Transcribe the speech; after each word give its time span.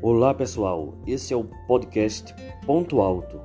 Olá 0.00 0.32
pessoal, 0.32 0.94
esse 1.08 1.34
é 1.34 1.36
o 1.36 1.42
podcast 1.66 2.32
Ponto 2.64 3.00
Alto, 3.00 3.40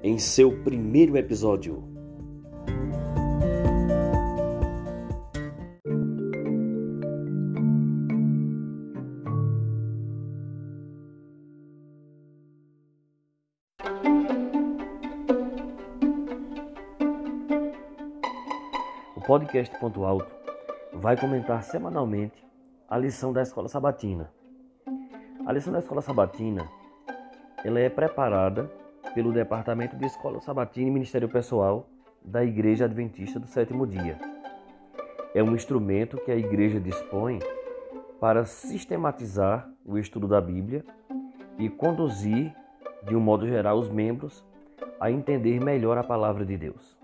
em 0.00 0.16
seu 0.16 0.62
primeiro 0.62 1.16
episódio. 1.16 1.82
O 19.16 19.20
podcast 19.20 19.76
Ponto 19.80 20.04
Alto 20.04 20.32
vai 20.92 21.16
comentar 21.16 21.64
semanalmente 21.64 22.46
a 22.88 22.96
lição 22.96 23.32
da 23.32 23.42
escola 23.42 23.68
sabatina 23.68 24.32
a 25.44 25.52
lição 25.52 25.72
da 25.72 25.80
Escola 25.80 26.00
Sabatina 26.00 26.68
ela 27.64 27.80
é 27.80 27.88
preparada 27.88 28.70
pelo 29.14 29.32
Departamento 29.32 29.96
de 29.96 30.06
Escola 30.06 30.40
Sabatina 30.40 30.88
e 30.88 30.90
Ministério 30.92 31.28
Pessoal 31.28 31.88
da 32.24 32.44
Igreja 32.44 32.84
Adventista 32.84 33.38
do 33.38 33.46
Sétimo 33.46 33.86
Dia. 33.86 34.18
É 35.34 35.42
um 35.42 35.54
instrumento 35.54 36.16
que 36.18 36.30
a 36.30 36.36
igreja 36.36 36.80
dispõe 36.80 37.40
para 38.20 38.44
sistematizar 38.44 39.68
o 39.84 39.98
estudo 39.98 40.28
da 40.28 40.40
Bíblia 40.40 40.84
e 41.58 41.68
conduzir, 41.68 42.54
de 43.02 43.16
um 43.16 43.20
modo 43.20 43.46
geral, 43.46 43.78
os 43.78 43.88
membros 43.88 44.44
a 45.00 45.10
entender 45.10 45.60
melhor 45.60 45.98
a 45.98 46.04
palavra 46.04 46.44
de 46.44 46.56
Deus. 46.56 47.01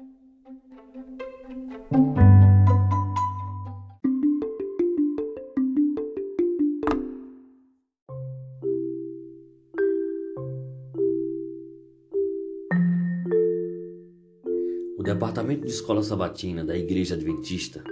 Departamento 15.49 15.65
de 15.65 15.73
Escola 15.73 16.03
Sabatina 16.03 16.63
da 16.63 16.77
Igreja 16.77 17.15
Adventista 17.15 17.83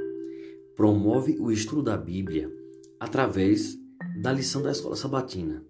promove 0.77 1.39
o 1.41 1.51
estudo 1.51 1.83
da 1.83 1.97
Bíblia 1.97 2.53
através 3.01 3.79
da 4.21 4.31
lição 4.31 4.61
da 4.61 4.71
Escola 4.71 4.95
Sabatina. 4.95 5.65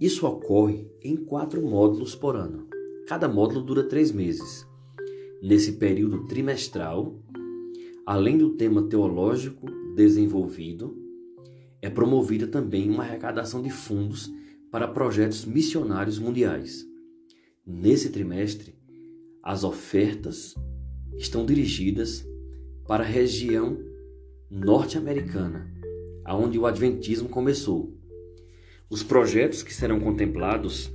Isso 0.00 0.26
ocorre 0.26 0.90
em 1.02 1.14
quatro 1.14 1.60
módulos 1.60 2.14
por 2.14 2.36
ano. 2.36 2.66
Cada 3.06 3.28
módulo 3.28 3.60
dura 3.60 3.84
três 3.84 4.10
meses. 4.10 4.66
Nesse 5.42 5.72
período 5.72 6.26
trimestral, 6.26 7.20
além 8.06 8.38
do 8.38 8.56
tema 8.56 8.88
teológico 8.88 9.66
desenvolvido, 9.94 10.96
é 11.82 11.90
promovida 11.90 12.46
também 12.46 12.88
uma 12.88 13.02
arrecadação 13.02 13.60
de 13.60 13.68
fundos 13.68 14.32
para 14.70 14.88
projetos 14.88 15.44
missionários 15.44 16.18
mundiais. 16.18 16.82
Nesse 17.66 18.08
trimestre, 18.08 18.74
as 19.42 19.64
ofertas 19.64 20.54
estão 21.16 21.44
dirigidas 21.44 22.26
para 22.86 23.02
a 23.02 23.06
região 23.06 23.78
norte-americana, 24.50 25.72
aonde 26.24 26.58
o 26.58 26.66
adventismo 26.66 27.28
começou. 27.28 27.96
Os 28.90 29.02
projetos 29.02 29.62
que 29.62 29.72
serão 29.74 29.98
contemplados 29.98 30.92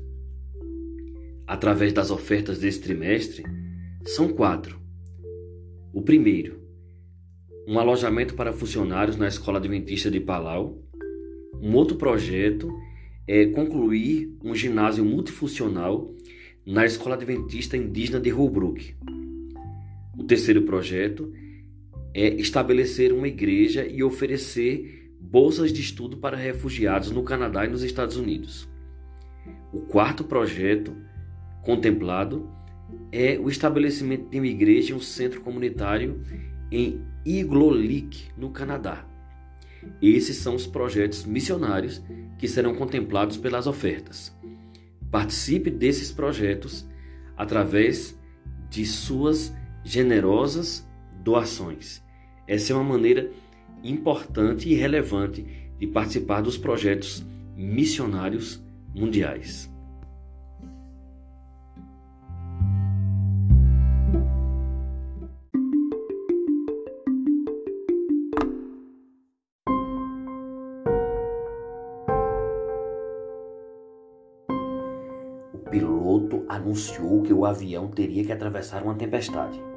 através 1.45 1.91
das 1.91 2.11
ofertas 2.11 2.59
desse 2.59 2.79
trimestre 2.79 3.43
são 4.05 4.29
quatro. 4.29 4.79
O 5.91 6.01
primeiro, 6.01 6.59
um 7.67 7.77
alojamento 7.79 8.35
para 8.35 8.53
funcionários 8.53 9.17
na 9.17 9.27
Escola 9.27 9.57
Adventista 9.57 10.09
de 10.09 10.19
Palau. 10.19 10.81
Um 11.61 11.75
outro 11.75 11.97
projeto 11.97 12.71
é 13.27 13.45
concluir 13.47 14.35
um 14.43 14.55
ginásio 14.55 15.03
multifuncional 15.03 16.15
na 16.65 16.85
Escola 16.85 17.15
Adventista 17.15 17.75
Indígena 17.75 18.19
de 18.19 18.29
Holbrook. 18.29 18.95
Terceiro 20.29 20.61
projeto 20.61 21.33
é 22.13 22.35
estabelecer 22.35 23.11
uma 23.11 23.27
igreja 23.27 23.87
e 23.87 24.03
oferecer 24.03 25.11
bolsas 25.19 25.73
de 25.73 25.81
estudo 25.81 26.17
para 26.17 26.37
refugiados 26.37 27.09
no 27.09 27.23
Canadá 27.23 27.65
e 27.65 27.67
nos 27.67 27.81
Estados 27.81 28.15
Unidos. 28.15 28.69
O 29.73 29.79
quarto 29.79 30.23
projeto 30.23 30.95
contemplado 31.63 32.47
é 33.11 33.39
o 33.39 33.49
estabelecimento 33.49 34.29
de 34.29 34.37
uma 34.37 34.45
igreja 34.45 34.91
e 34.91 34.95
um 34.95 34.99
centro 34.99 35.41
comunitário 35.41 36.21
em 36.71 37.01
Iglolik, 37.25 38.29
no 38.37 38.51
Canadá. 38.51 39.07
Esses 39.99 40.37
são 40.37 40.53
os 40.53 40.67
projetos 40.67 41.25
missionários 41.25 42.03
que 42.37 42.47
serão 42.47 42.75
contemplados 42.75 43.35
pelas 43.35 43.65
ofertas. 43.65 44.31
Participe 45.09 45.71
desses 45.71 46.11
projetos 46.11 46.87
através 47.35 48.15
de 48.69 48.85
suas 48.85 49.51
generosas 49.83 50.87
doações. 51.23 52.03
Essa 52.47 52.73
é 52.73 52.75
uma 52.75 52.83
maneira 52.83 53.31
importante 53.83 54.69
e 54.69 54.73
relevante 54.73 55.45
de 55.77 55.87
participar 55.87 56.41
dos 56.41 56.57
projetos 56.57 57.25
missionários 57.55 58.63
mundiais. 58.93 59.69
piloto 75.69 76.43
anunciou 76.49 77.21
que 77.21 77.31
o 77.31 77.45
avião 77.45 77.87
teria 77.87 78.25
que 78.25 78.31
atravessar 78.31 78.83
uma 78.83 78.95
tempestade. 78.95 79.68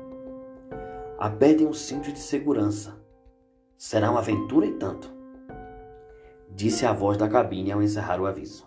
Apertem 1.22 1.68
os 1.68 1.78
cintos 1.78 2.12
de 2.12 2.18
segurança. 2.18 3.00
Será 3.78 4.10
uma 4.10 4.18
aventura 4.18 4.66
e 4.66 4.72
tanto. 4.72 5.08
Disse 6.50 6.84
a 6.84 6.92
voz 6.92 7.16
da 7.16 7.28
cabine 7.28 7.70
ao 7.70 7.80
encerrar 7.80 8.20
o 8.20 8.26
aviso. 8.26 8.66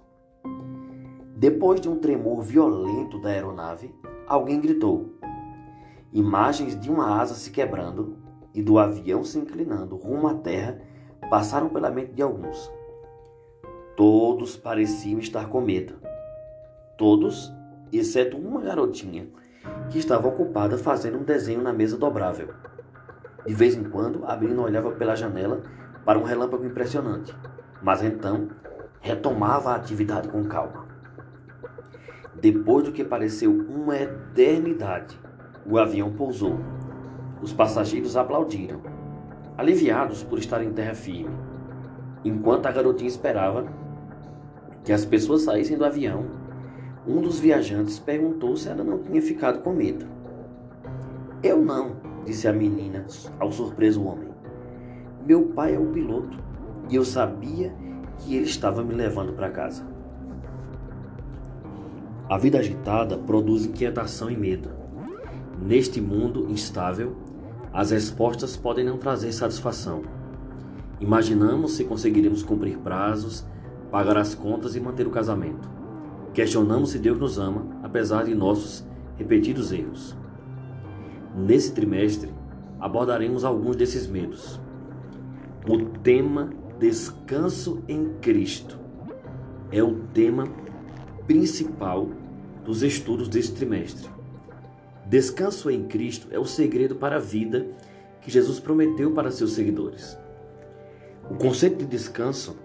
Depois 1.36 1.82
de 1.82 1.90
um 1.90 2.00
tremor 2.00 2.42
violento 2.44 3.20
da 3.20 3.28
aeronave, 3.28 3.94
alguém 4.26 4.62
gritou. 4.62 5.16
Imagens 6.14 6.80
de 6.80 6.90
uma 6.90 7.20
asa 7.20 7.34
se 7.34 7.52
quebrando 7.52 8.16
e 8.54 8.62
do 8.62 8.80
avião 8.80 9.22
se 9.22 9.38
inclinando 9.38 9.98
rumo 9.98 10.26
à 10.26 10.36
terra 10.36 10.80
passaram 11.30 11.68
pela 11.68 11.92
mente 11.92 12.14
de 12.14 12.22
alguns. 12.22 12.72
Todos 13.98 14.56
pareciam 14.56 15.20
estar 15.20 15.50
com 15.50 15.60
medo 15.60 16.00
Todos, 16.98 17.52
exceto 17.92 18.38
uma 18.38 18.62
garotinha, 18.62 19.28
que 19.90 19.98
estava 19.98 20.28
ocupada 20.28 20.78
fazendo 20.78 21.18
um 21.18 21.24
desenho 21.24 21.62
na 21.62 21.74
mesa 21.74 21.98
dobrável. 21.98 22.50
De 23.46 23.54
vez 23.54 23.76
em 23.76 23.84
quando, 23.84 24.26
a 24.26 24.36
menina 24.36 24.62
olhava 24.62 24.92
pela 24.92 25.16
janela 25.16 25.62
para 26.04 26.18
um 26.18 26.24
relâmpago 26.24 26.66
impressionante, 26.66 27.36
mas 27.82 28.02
então 28.02 28.50
retomava 29.00 29.72
a 29.72 29.76
atividade 29.76 30.28
com 30.28 30.44
calma. 30.46 30.86
Depois 32.34 32.86
do 32.86 32.92
que 32.92 33.04
pareceu 33.04 33.52
uma 33.52 33.96
eternidade, 33.96 35.20
o 35.66 35.78
avião 35.78 36.12
pousou. 36.12 36.60
Os 37.42 37.54
passageiros 37.54 38.18
aplaudiram, 38.18 38.82
aliviados 39.58 40.24
por 40.24 40.40
estar 40.40 40.64
em 40.64 40.74
terra 40.74 40.96
firme, 40.96 41.36
enquanto 42.24 42.66
a 42.66 42.72
garotinha 42.72 43.08
esperava 43.08 43.66
que 44.84 44.92
as 44.92 45.06
pessoas 45.06 45.44
saíssem 45.44 45.78
do 45.78 45.86
avião 45.86 46.45
um 47.08 47.22
dos 47.22 47.40
viajantes 47.40 48.00
perguntou 48.00 48.58
se 48.58 48.68
ela 48.68 48.84
não 48.84 49.00
tinha 49.00 49.22
ficado 49.22 49.62
com 49.62 49.72
medo. 49.72 50.06
Eu 51.44 51.64
não, 51.64 51.98
disse 52.26 52.48
a 52.48 52.54
menina 52.54 53.06
ao 53.40 53.52
surpreso 53.52 54.04
homem. 54.04 54.30
Meu 55.26 55.44
pai 55.48 55.76
é 55.76 55.80
o 55.80 55.86
piloto 55.88 56.38
e 56.90 56.96
eu 56.96 57.06
sabia 57.06 57.74
que 58.18 58.36
ele 58.36 58.46
estava 58.46 58.84
me 58.84 58.94
levando 58.94 59.34
para 59.34 59.52
casa. 59.52 59.86
A 62.28 62.40
vida 62.40 62.58
agitada 62.58 63.18
produz 63.18 63.66
inquietação 63.66 64.32
e 64.32 64.36
medo. 64.36 64.70
Neste 65.62 66.02
mundo 66.02 66.48
instável, 66.50 67.16
as 67.72 67.92
respostas 67.92 68.58
podem 68.58 68.84
não 68.84 68.98
trazer 68.98 69.32
satisfação. 69.32 70.02
Imaginamos 71.00 71.74
se 71.74 71.84
conseguiremos 71.84 72.42
cumprir 72.42 72.80
prazos, 72.80 73.46
pagar 73.92 74.18
as 74.18 74.34
contas 74.34 74.76
e 74.76 74.80
manter 74.80 75.06
o 75.06 75.12
casamento. 75.12 75.75
Questionamos 76.36 76.90
se 76.90 77.00
Deus 77.00 77.18
nos 77.18 77.40
ama, 77.40 77.66
apesar 77.82 78.26
de 78.26 78.36
nossos 78.36 78.86
repetidos 79.18 79.72
erros. 79.72 80.14
Nesse 81.34 81.72
trimestre, 81.72 82.30
abordaremos 82.78 83.46
alguns 83.46 83.78
desses 83.78 84.06
medos. 84.06 84.60
O 85.66 85.78
tema 86.02 86.50
Descanso 86.78 87.82
em 87.88 88.16
Cristo 88.20 88.78
é 89.72 89.82
o 89.82 89.96
tema 90.14 90.46
principal 91.26 92.10
dos 92.66 92.84
estudos 92.84 93.30
desse 93.30 93.54
trimestre. 93.54 94.10
Descanso 95.06 95.72
em 95.72 95.86
Cristo 95.86 96.28
é 96.32 96.38
o 96.38 96.44
segredo 96.44 96.96
para 96.96 97.16
a 97.16 97.20
vida 97.20 97.66
que 98.22 98.30
Jesus 98.30 98.60
prometeu 98.60 99.12
para 99.12 99.32
seus 99.32 99.54
seguidores. 99.54 100.18
O 101.32 101.36
conceito 101.36 101.78
de 101.78 101.86
descanso 101.86 102.58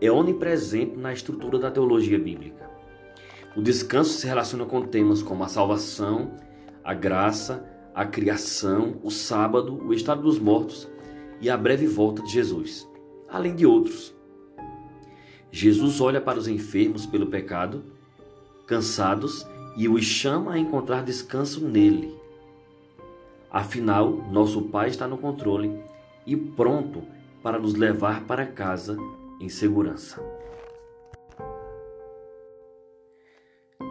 é 0.00 0.10
onipresente 0.10 0.96
na 0.96 1.12
estrutura 1.12 1.56
da 1.56 1.70
teologia 1.70 2.18
bíblica. 2.18 2.79
O 3.56 3.60
descanso 3.60 4.12
se 4.12 4.26
relaciona 4.26 4.64
com 4.64 4.82
temas 4.82 5.22
como 5.22 5.42
a 5.42 5.48
salvação, 5.48 6.36
a 6.84 6.94
graça, 6.94 7.64
a 7.92 8.06
criação, 8.06 8.98
o 9.02 9.10
sábado, 9.10 9.74
o 9.84 9.92
estado 9.92 10.22
dos 10.22 10.38
mortos 10.38 10.88
e 11.40 11.50
a 11.50 11.56
breve 11.56 11.86
volta 11.86 12.22
de 12.22 12.30
Jesus, 12.30 12.88
além 13.28 13.56
de 13.56 13.66
outros. 13.66 14.14
Jesus 15.50 16.00
olha 16.00 16.20
para 16.20 16.38
os 16.38 16.46
enfermos 16.46 17.06
pelo 17.06 17.26
pecado, 17.26 17.82
cansados, 18.66 19.44
e 19.76 19.88
os 19.88 20.04
chama 20.04 20.52
a 20.52 20.58
encontrar 20.58 21.02
descanso 21.02 21.66
nele. 21.66 22.16
Afinal, 23.50 24.10
nosso 24.30 24.62
Pai 24.62 24.88
está 24.88 25.08
no 25.08 25.18
controle 25.18 25.82
e 26.24 26.36
pronto 26.36 27.02
para 27.42 27.58
nos 27.58 27.74
levar 27.74 28.24
para 28.26 28.46
casa 28.46 28.96
em 29.40 29.48
segurança. 29.48 30.22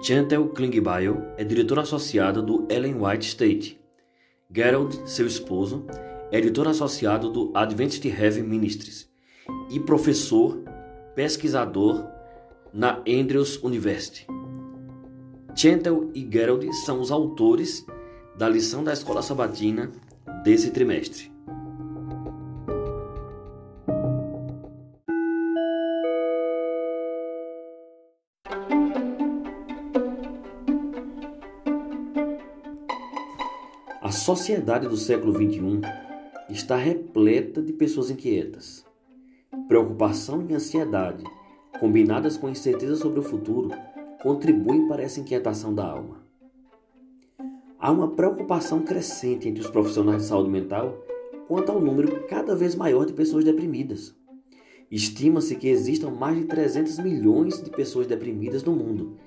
Chantel 0.02 0.48
Klingbeil 0.50 1.18
é 1.38 1.44
diretor 1.44 1.78
associado 1.78 2.42
do 2.42 2.66
Ellen 2.70 2.96
White 2.96 3.28
State. 3.28 3.80
Gerald, 4.50 4.98
seu 5.06 5.28
esposo, 5.28 5.86
é 6.32 6.38
editor 6.38 6.70
associado 6.70 7.30
do 7.30 7.52
Adventist 7.54 8.06
Heaven 8.06 8.44
Ministries 8.44 9.10
e 9.70 9.78
professor 9.78 10.64
pesquisador 11.16 12.08
na 12.74 13.04
Andrews 13.06 13.62
University. 13.62 14.26
Chantel 15.54 16.10
e 16.16 16.28
Gerald 16.32 16.72
são 16.86 17.02
os 17.02 17.12
autores 17.12 17.86
da 18.38 18.48
lição 18.48 18.86
da 18.86 18.94
escola 18.94 19.22
sabatina 19.22 19.92
desse 20.46 20.72
trimestre. 20.72 21.30
Sociedade 34.36 34.88
do 34.88 34.96
século 34.96 35.34
XXI 35.34 35.82
está 36.52 36.76
repleta 36.76 37.64
de 37.64 37.74
pessoas 37.74 38.12
inquietas. 38.12 38.86
Preocupação 39.68 40.46
e 40.48 40.54
ansiedade, 40.54 41.24
combinadas 41.80 42.38
com 42.38 42.48
incerteza 42.48 42.96
sobre 42.96 43.20
o 43.20 43.24
futuro, 43.24 43.72
contribuem 44.22 44.88
para 44.88 45.02
essa 45.02 45.20
inquietação 45.20 45.74
da 45.74 45.84
alma. 45.84 46.24
Há 47.80 47.92
uma 47.92 48.12
preocupação 48.12 48.84
crescente 48.84 49.50
entre 49.50 49.64
os 49.64 49.70
profissionais 49.72 50.22
de 50.22 50.28
saúde 50.28 50.52
mental 50.52 51.04
quanto 51.48 51.72
ao 51.72 51.82
número 51.82 52.28
cada 52.28 52.56
vez 52.56 52.76
maior 52.76 53.08
de 53.08 53.14
pessoas 53.14 53.44
deprimidas. 53.44 54.16
Estima-se 54.92 55.56
que 55.56 55.70
existam 55.70 56.12
mais 56.12 56.38
de 56.38 56.46
300 56.46 57.00
milhões 57.00 57.64
de 57.64 57.72
pessoas 57.72 58.06
deprimidas 58.06 58.64
no 58.64 58.74
mundo 58.74 59.18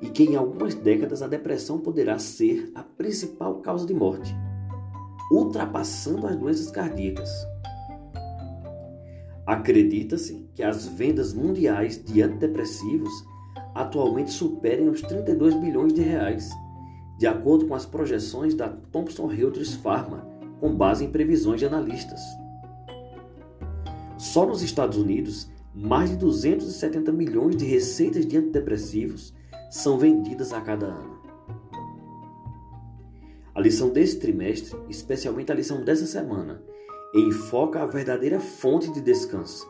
e 0.00 0.08
que 0.08 0.22
em 0.22 0.36
algumas 0.36 0.72
décadas 0.76 1.20
a 1.20 1.26
depressão 1.26 1.80
poderá 1.80 2.16
ser 2.20 2.70
a 2.76 2.84
principal 2.84 3.56
causa 3.56 3.84
de 3.84 3.94
morte, 3.94 4.32
ultrapassando 5.30 6.26
as 6.26 6.36
doenças 6.36 6.70
cardíacas. 6.70 7.30
Acredita-se 9.46 10.48
que 10.54 10.62
as 10.62 10.86
vendas 10.86 11.34
mundiais 11.34 12.02
de 12.02 12.22
antidepressivos 12.22 13.12
atualmente 13.74 14.30
superem 14.30 14.88
os 14.88 15.02
32 15.02 15.54
bilhões 15.54 15.92
de 15.92 16.02
reais, 16.02 16.50
de 17.18 17.26
acordo 17.26 17.66
com 17.66 17.74
as 17.74 17.86
projeções 17.86 18.54
da 18.54 18.68
Thomson 18.68 19.26
Reuters 19.26 19.74
Pharma, 19.74 20.26
com 20.60 20.74
base 20.74 21.04
em 21.04 21.10
previsões 21.10 21.60
de 21.60 21.66
analistas. 21.66 22.20
Só 24.16 24.46
nos 24.46 24.62
Estados 24.62 24.96
Unidos, 24.96 25.50
mais 25.74 26.10
de 26.10 26.16
270 26.16 27.10
milhões 27.10 27.56
de 27.56 27.64
receitas 27.64 28.26
de 28.26 28.36
antidepressivos 28.36 29.34
são 29.70 29.98
vendidas 29.98 30.52
a 30.52 30.60
cada 30.60 30.86
ano. 30.86 31.11
A 33.62 33.64
lição 33.64 33.90
desse 33.90 34.18
trimestre, 34.18 34.76
especialmente 34.88 35.52
a 35.52 35.54
lição 35.54 35.84
dessa 35.84 36.04
semana, 36.04 36.60
enfoca 37.14 37.80
a 37.80 37.86
verdadeira 37.86 38.40
fonte 38.40 38.92
de 38.92 39.00
descanso 39.00 39.64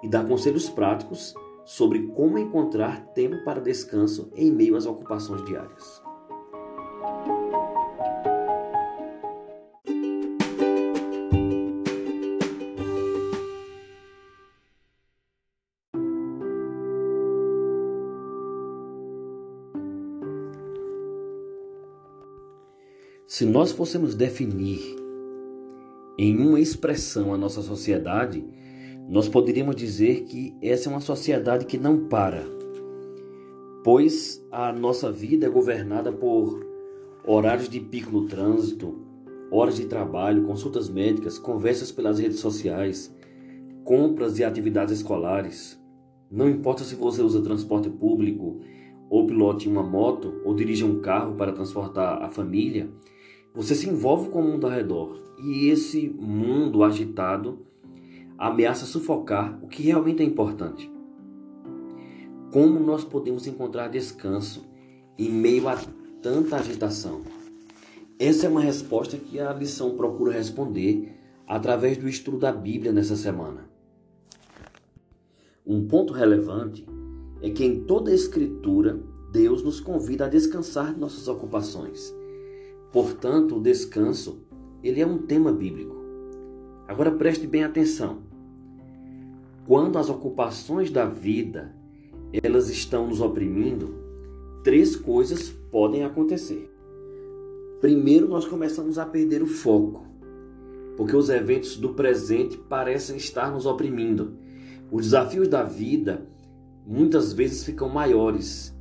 e 0.00 0.08
dá 0.08 0.22
conselhos 0.22 0.70
práticos 0.70 1.34
sobre 1.64 2.06
como 2.14 2.38
encontrar 2.38 3.04
tempo 3.14 3.42
para 3.44 3.60
descanso 3.60 4.30
em 4.36 4.52
meio 4.52 4.76
às 4.76 4.86
ocupações 4.86 5.44
diárias. 5.44 6.00
Se 23.32 23.46
nós 23.46 23.72
fôssemos 23.72 24.14
definir 24.14 24.94
em 26.18 26.36
uma 26.36 26.60
expressão 26.60 27.32
a 27.32 27.38
nossa 27.38 27.62
sociedade, 27.62 28.44
nós 29.08 29.26
poderíamos 29.26 29.74
dizer 29.74 30.24
que 30.24 30.54
essa 30.60 30.90
é 30.90 30.92
uma 30.92 31.00
sociedade 31.00 31.64
que 31.64 31.78
não 31.78 32.08
para, 32.08 32.44
pois 33.82 34.46
a 34.52 34.70
nossa 34.70 35.10
vida 35.10 35.46
é 35.46 35.48
governada 35.48 36.12
por 36.12 36.62
horários 37.26 37.70
de 37.70 37.80
pico 37.80 38.12
no 38.12 38.26
trânsito, 38.26 39.00
horas 39.50 39.76
de 39.76 39.86
trabalho, 39.86 40.44
consultas 40.44 40.90
médicas, 40.90 41.38
conversas 41.38 41.90
pelas 41.90 42.18
redes 42.18 42.38
sociais, 42.38 43.16
compras 43.82 44.38
e 44.38 44.44
atividades 44.44 44.98
escolares. 44.98 45.80
Não 46.30 46.50
importa 46.50 46.84
se 46.84 46.94
você 46.96 47.22
usa 47.22 47.40
transporte 47.40 47.88
público, 47.88 48.60
ou 49.08 49.26
pilote 49.26 49.70
uma 49.70 49.82
moto, 49.82 50.34
ou 50.44 50.54
dirige 50.54 50.84
um 50.84 51.00
carro 51.00 51.34
para 51.34 51.52
transportar 51.52 52.22
a 52.22 52.28
família, 52.28 52.90
você 53.54 53.74
se 53.74 53.88
envolve 53.88 54.30
com 54.30 54.40
o 54.40 54.44
mundo 54.44 54.66
ao 54.66 54.72
redor. 54.72 55.20
E 55.38 55.68
esse 55.68 56.08
mundo 56.08 56.84
agitado 56.84 57.66
ameaça 58.38 58.86
sufocar 58.86 59.58
o 59.62 59.68
que 59.68 59.82
realmente 59.82 60.22
é 60.22 60.24
importante. 60.24 60.90
Como 62.52 62.78
nós 62.80 63.04
podemos 63.04 63.46
encontrar 63.46 63.88
descanso 63.88 64.64
em 65.18 65.30
meio 65.30 65.68
a 65.68 65.76
tanta 66.20 66.56
agitação? 66.56 67.22
Essa 68.18 68.46
é 68.46 68.48
uma 68.48 68.60
resposta 68.60 69.16
que 69.16 69.40
a 69.40 69.52
lição 69.52 69.96
procura 69.96 70.32
responder 70.32 71.12
através 71.46 71.96
do 71.96 72.08
estudo 72.08 72.38
da 72.38 72.52
Bíblia 72.52 72.92
nessa 72.92 73.16
semana. 73.16 73.68
Um 75.66 75.86
ponto 75.86 76.12
relevante 76.12 76.86
é 77.40 77.50
que 77.50 77.64
em 77.64 77.84
toda 77.84 78.10
a 78.10 78.14
Escritura 78.14 79.00
Deus 79.32 79.62
nos 79.62 79.80
convida 79.80 80.26
a 80.26 80.28
descansar 80.28 80.92
de 80.92 81.00
nossas 81.00 81.26
ocupações. 81.26 82.14
Portanto, 82.92 83.56
o 83.56 83.60
descanso 83.60 84.42
ele 84.82 85.00
é 85.00 85.06
um 85.06 85.18
tema 85.18 85.50
bíblico. 85.52 85.96
Agora 86.86 87.10
preste 87.10 87.46
bem 87.46 87.64
atenção. 87.64 88.18
Quando 89.66 89.98
as 89.98 90.10
ocupações 90.10 90.90
da 90.90 91.06
vida 91.06 91.74
elas 92.42 92.68
estão 92.68 93.06
nos 93.06 93.20
oprimindo, 93.20 93.94
três 94.64 94.96
coisas 94.96 95.50
podem 95.70 96.04
acontecer. 96.04 96.70
Primeiro, 97.80 98.28
nós 98.28 98.46
começamos 98.46 98.98
a 98.98 99.04
perder 99.04 99.42
o 99.42 99.46
foco, 99.46 100.06
porque 100.96 101.16
os 101.16 101.28
eventos 101.28 101.76
do 101.76 101.94
presente 101.94 102.56
parecem 102.56 103.16
estar 103.16 103.50
nos 103.50 103.66
oprimindo. 103.66 104.36
Os 104.90 105.06
desafios 105.06 105.48
da 105.48 105.62
vida 105.62 106.26
muitas 106.86 107.32
vezes 107.32 107.64
ficam 107.64 107.88
maiores 107.88 108.74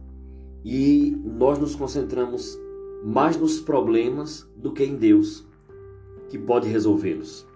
e 0.64 1.18
nós 1.24 1.58
nos 1.58 1.76
concentramos 1.76 2.58
mais 3.04 3.36
nos 3.38 3.60
problemas 3.60 4.48
do 4.56 4.72
que 4.72 4.84
em 4.84 4.96
Deus, 4.96 5.46
que 6.30 6.38
pode 6.38 6.68
resolvê-los. 6.68 7.48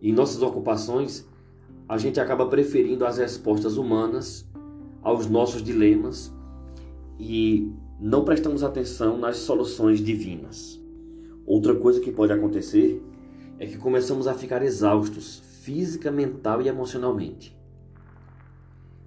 Em 0.00 0.12
nossas 0.12 0.42
ocupações, 0.42 1.26
a 1.88 1.98
gente 1.98 2.18
acaba 2.18 2.46
preferindo 2.46 3.04
as 3.04 3.18
respostas 3.18 3.76
humanas 3.76 4.48
aos 5.02 5.28
nossos 5.28 5.62
dilemas 5.62 6.32
e 7.18 7.70
não 8.00 8.24
prestamos 8.24 8.62
atenção 8.62 9.18
nas 9.18 9.36
soluções 9.36 10.00
divinas. 10.00 10.80
Outra 11.46 11.74
coisa 11.74 12.00
que 12.00 12.10
pode 12.10 12.32
acontecer 12.32 13.02
é 13.58 13.66
que 13.66 13.76
começamos 13.76 14.26
a 14.26 14.34
ficar 14.34 14.62
exaustos 14.62 15.42
física, 15.62 16.10
mental 16.10 16.62
e 16.62 16.68
emocionalmente. 16.68 17.56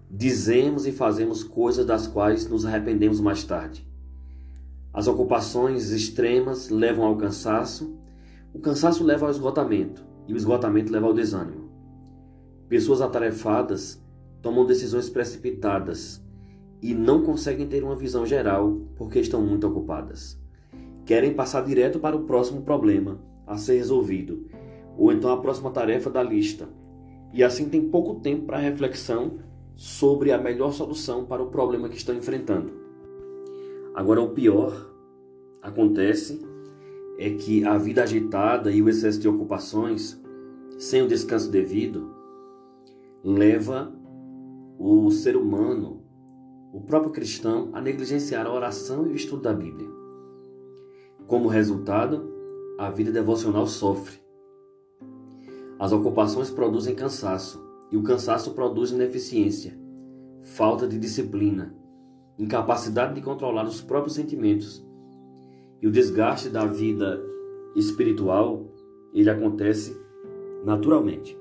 Dizemos 0.09 0.85
e 0.85 0.91
fazemos 0.91 1.43
coisas 1.43 1.85
das 1.85 2.07
quais 2.07 2.47
nos 2.47 2.65
arrependemos 2.65 3.19
mais 3.19 3.43
tarde. 3.43 3.84
As 4.95 5.09
ocupações 5.09 5.91
extremas 5.91 6.69
levam 6.69 7.05
ao 7.05 7.17
cansaço, 7.17 7.99
o 8.53 8.59
cansaço 8.59 9.03
leva 9.03 9.25
ao 9.25 9.31
esgotamento 9.31 10.05
e 10.25 10.31
o 10.31 10.37
esgotamento 10.37 10.89
leva 10.89 11.05
ao 11.05 11.13
desânimo. 11.13 11.69
Pessoas 12.69 13.01
atarefadas 13.01 14.01
tomam 14.41 14.65
decisões 14.65 15.09
precipitadas 15.09 16.23
e 16.81 16.93
não 16.93 17.23
conseguem 17.23 17.67
ter 17.67 17.83
uma 17.83 17.97
visão 17.97 18.25
geral 18.25 18.79
porque 18.95 19.19
estão 19.19 19.41
muito 19.41 19.67
ocupadas. 19.67 20.39
Querem 21.05 21.33
passar 21.33 21.65
direto 21.65 21.99
para 21.99 22.15
o 22.15 22.23
próximo 22.23 22.61
problema 22.61 23.19
a 23.45 23.57
ser 23.57 23.75
resolvido, 23.75 24.47
ou 24.97 25.11
então 25.11 25.29
a 25.29 25.41
próxima 25.41 25.71
tarefa 25.71 26.09
da 26.09 26.23
lista, 26.23 26.69
e 27.33 27.43
assim 27.43 27.67
tem 27.67 27.89
pouco 27.89 28.21
tempo 28.21 28.45
para 28.45 28.59
reflexão 28.59 29.39
sobre 29.75 30.31
a 30.31 30.37
melhor 30.37 30.71
solução 30.71 31.25
para 31.25 31.43
o 31.43 31.47
problema 31.47 31.89
que 31.89 31.97
estão 31.97 32.15
enfrentando. 32.15 32.71
Agora, 33.95 34.21
o 34.21 34.31
pior 34.31 34.93
acontece 35.61 36.45
é 37.17 37.29
que 37.29 37.63
a 37.63 37.77
vida 37.77 38.03
agitada 38.03 38.69
e 38.69 38.81
o 38.81 38.89
excesso 38.89 39.19
de 39.19 39.29
ocupações, 39.29 40.21
sem 40.77 41.01
o 41.01 41.07
descanso 41.07 41.49
devido, 41.49 42.13
leva 43.23 43.95
o 44.77 45.09
ser 45.09 45.37
humano, 45.37 46.03
o 46.73 46.81
próprio 46.81 47.13
cristão, 47.13 47.69
a 47.71 47.79
negligenciar 47.79 48.45
a 48.45 48.53
oração 48.53 49.07
e 49.07 49.13
o 49.13 49.15
estudo 49.15 49.43
da 49.43 49.53
Bíblia. 49.53 49.87
Como 51.25 51.47
resultado, 51.47 52.29
a 52.77 52.89
vida 52.89 53.13
devocional 53.13 53.65
sofre. 53.65 54.19
As 55.79 55.93
ocupações 55.93 56.49
produzem 56.49 56.93
cansaço, 56.95 57.63
e 57.89 57.95
o 57.95 58.03
cansaço 58.03 58.51
produz 58.51 58.91
ineficiência, 58.91 59.79
falta 60.41 60.85
de 60.85 60.99
disciplina, 60.99 61.84
incapacidade 62.37 63.15
de 63.15 63.21
controlar 63.21 63.65
os 63.65 63.81
próprios 63.81 64.15
sentimentos. 64.15 64.85
E 65.81 65.87
o 65.87 65.91
desgaste 65.91 66.49
da 66.49 66.65
vida 66.65 67.21
espiritual, 67.75 68.65
ele 69.13 69.29
acontece 69.29 69.95
naturalmente. 70.65 71.37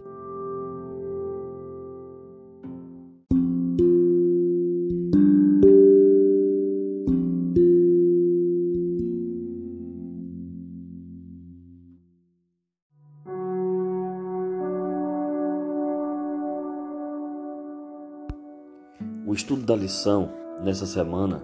O 19.26 19.32
estudo 19.32 19.62
da 19.62 19.74
lição 19.74 20.43
nessa 20.62 20.86
semana, 20.86 21.42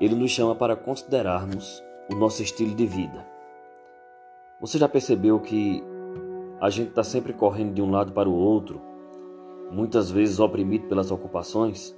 ele 0.00 0.14
nos 0.14 0.30
chama 0.30 0.54
para 0.54 0.76
considerarmos 0.76 1.82
o 2.10 2.14
nosso 2.14 2.42
estilo 2.42 2.74
de 2.74 2.86
vida. 2.86 3.26
Você 4.60 4.78
já 4.78 4.88
percebeu 4.88 5.38
que 5.40 5.82
a 6.60 6.68
gente 6.68 6.88
está 6.88 7.02
sempre 7.02 7.32
correndo 7.32 7.74
de 7.74 7.82
um 7.82 7.90
lado 7.90 8.12
para 8.12 8.28
o 8.28 8.34
outro, 8.34 8.80
muitas 9.70 10.10
vezes 10.10 10.40
oprimido 10.40 10.88
pelas 10.88 11.10
ocupações, 11.10 11.96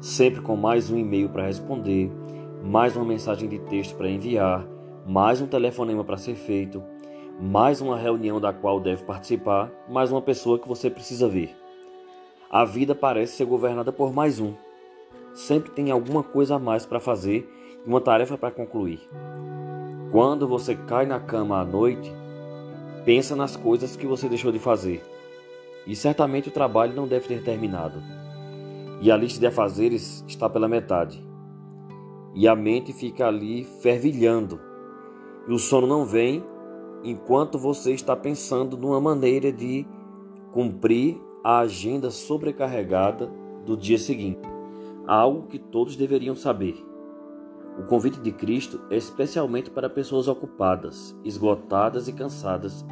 sempre 0.00 0.40
com 0.40 0.56
mais 0.56 0.90
um 0.90 0.96
e-mail 0.96 1.28
para 1.28 1.46
responder, 1.46 2.10
mais 2.62 2.96
uma 2.96 3.04
mensagem 3.04 3.48
de 3.48 3.58
texto 3.58 3.96
para 3.96 4.10
enviar, 4.10 4.66
mais 5.06 5.40
um 5.40 5.46
telefonema 5.46 6.04
para 6.04 6.16
ser 6.16 6.34
feito, 6.34 6.82
mais 7.40 7.80
uma 7.80 7.96
reunião 7.96 8.40
da 8.40 8.52
qual 8.52 8.78
deve 8.78 9.04
participar, 9.04 9.70
mais 9.88 10.12
uma 10.12 10.22
pessoa 10.22 10.58
que 10.58 10.68
você 10.68 10.88
precisa 10.88 11.28
ver. 11.28 11.56
A 12.50 12.64
vida 12.64 12.94
parece 12.94 13.36
ser 13.36 13.46
governada 13.46 13.90
por 13.90 14.12
mais 14.12 14.38
um. 14.38 14.54
Sempre 15.34 15.70
tem 15.70 15.90
alguma 15.90 16.22
coisa 16.22 16.56
a 16.56 16.58
mais 16.58 16.84
para 16.84 17.00
fazer 17.00 17.48
e 17.84 17.88
uma 17.88 18.00
tarefa 18.00 18.36
para 18.36 18.50
concluir. 18.50 19.00
Quando 20.10 20.46
você 20.46 20.74
cai 20.74 21.06
na 21.06 21.18
cama 21.18 21.58
à 21.58 21.64
noite, 21.64 22.12
pensa 23.04 23.34
nas 23.34 23.56
coisas 23.56 23.96
que 23.96 24.06
você 24.06 24.28
deixou 24.28 24.52
de 24.52 24.58
fazer. 24.58 25.02
E 25.86 25.96
certamente 25.96 26.48
o 26.48 26.52
trabalho 26.52 26.94
não 26.94 27.08
deve 27.08 27.26
ter 27.26 27.42
terminado. 27.42 28.02
E 29.00 29.10
a 29.10 29.16
lista 29.16 29.40
de 29.40 29.46
afazeres 29.46 30.22
está 30.28 30.48
pela 30.48 30.68
metade. 30.68 31.26
E 32.34 32.46
a 32.46 32.54
mente 32.54 32.92
fica 32.92 33.26
ali 33.26 33.64
fervilhando. 33.64 34.60
E 35.48 35.52
o 35.52 35.58
sono 35.58 35.86
não 35.86 36.04
vem 36.04 36.44
enquanto 37.02 37.58
você 37.58 37.92
está 37.92 38.14
pensando 38.14 38.76
numa 38.76 39.00
maneira 39.00 39.50
de 39.50 39.86
cumprir 40.52 41.18
a 41.42 41.58
agenda 41.60 42.10
sobrecarregada 42.10 43.30
do 43.64 43.76
dia 43.76 43.98
seguinte. 43.98 44.51
Algo 45.06 45.48
que 45.48 45.58
todos 45.58 45.96
deveriam 45.96 46.34
saber. 46.34 46.76
O 47.78 47.84
convite 47.84 48.20
de 48.20 48.30
Cristo 48.30 48.80
é 48.90 48.96
especialmente 48.96 49.70
para 49.70 49.90
pessoas 49.90 50.28
ocupadas, 50.28 51.16
esgotadas 51.24 52.06
e 52.06 52.12
cansadas 52.12 52.84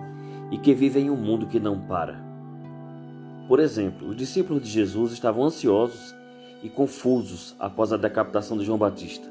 e 0.51 0.59
que 0.59 0.75
vivem 0.75 1.07
em 1.07 1.11
um 1.11 1.17
mundo 1.17 1.47
que 1.47 1.61
não 1.61 1.79
para. 1.79 2.25
Por 3.47 3.61
exemplo, 3.61 4.09
os 4.09 4.17
discípulos 4.17 4.63
de 4.63 4.71
Jesus 4.71 5.13
estavam 5.13 5.45
ansiosos 5.45 6.15
e 6.63 6.69
confusos 6.69 7.55
após 7.59 7.93
a 7.93 7.97
decapitação 7.97 8.57
de 8.57 8.65
João 8.65 8.79
Batista. 8.79 9.29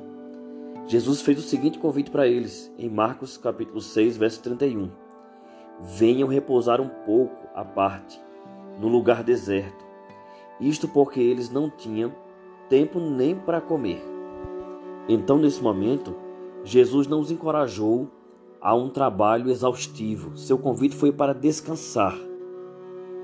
Jesus 0.87 1.21
fez 1.21 1.37
o 1.39 1.47
seguinte 1.47 1.79
convite 1.79 2.09
para 2.09 2.27
eles 2.27 2.73
em 2.77 2.89
Marcos 2.89 3.37
capítulo 3.37 3.81
6, 3.81 4.17
verso 4.17 4.41
31. 4.41 4.89
Venham 5.81 6.27
repousar 6.27 6.81
um 6.81 6.89
pouco 6.89 7.47
à 7.53 7.63
parte 7.63 8.19
no 8.79 8.87
lugar 8.87 9.23
deserto. 9.23 9.85
Isto 10.59 10.87
porque 10.87 11.19
eles 11.19 11.49
não 11.49 11.69
tinham 11.69 12.11
tempo 12.69 12.99
nem 12.99 13.35
para 13.35 13.59
comer. 13.59 14.01
Então, 15.07 15.37
nesse 15.39 15.61
momento, 15.61 16.15
Jesus 16.63 17.07
não 17.07 17.19
os 17.19 17.31
encorajou 17.31 18.07
a 18.61 18.75
um 18.75 18.89
trabalho 18.89 19.49
exaustivo. 19.49 20.37
Seu 20.37 20.57
convite 20.57 20.95
foi 20.95 21.11
para 21.11 21.33
descansar. 21.33 22.17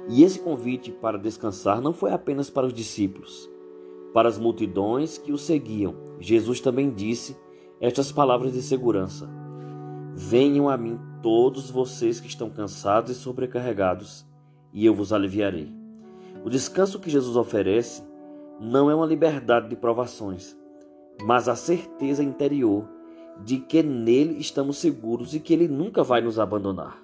E 0.07 0.23
esse 0.23 0.39
convite 0.39 0.91
para 0.91 1.17
descansar 1.17 1.81
não 1.81 1.93
foi 1.93 2.11
apenas 2.11 2.49
para 2.49 2.65
os 2.65 2.73
discípulos, 2.73 3.49
para 4.13 4.29
as 4.29 4.37
multidões 4.37 5.17
que 5.17 5.31
o 5.31 5.37
seguiam. 5.37 5.95
Jesus 6.19 6.59
também 6.59 6.91
disse 6.91 7.35
estas 7.79 8.11
palavras 8.11 8.53
de 8.53 8.61
segurança: 8.61 9.29
Venham 10.15 10.69
a 10.69 10.77
mim 10.77 10.99
todos 11.21 11.69
vocês 11.69 12.19
que 12.19 12.27
estão 12.27 12.49
cansados 12.49 13.11
e 13.11 13.15
sobrecarregados, 13.15 14.25
e 14.71 14.85
eu 14.85 14.93
vos 14.93 15.11
aliviarei. 15.11 15.73
O 16.43 16.49
descanso 16.49 16.99
que 16.99 17.09
Jesus 17.09 17.35
oferece 17.35 18.03
não 18.59 18.89
é 18.89 18.95
uma 18.95 19.05
liberdade 19.05 19.69
de 19.69 19.75
provações, 19.75 20.57
mas 21.23 21.47
a 21.47 21.55
certeza 21.55 22.23
interior 22.23 22.89
de 23.43 23.59
que 23.59 23.83
nele 23.83 24.39
estamos 24.39 24.77
seguros 24.77 25.33
e 25.33 25.39
que 25.39 25.53
ele 25.53 25.67
nunca 25.67 26.03
vai 26.03 26.21
nos 26.21 26.39
abandonar. 26.39 27.03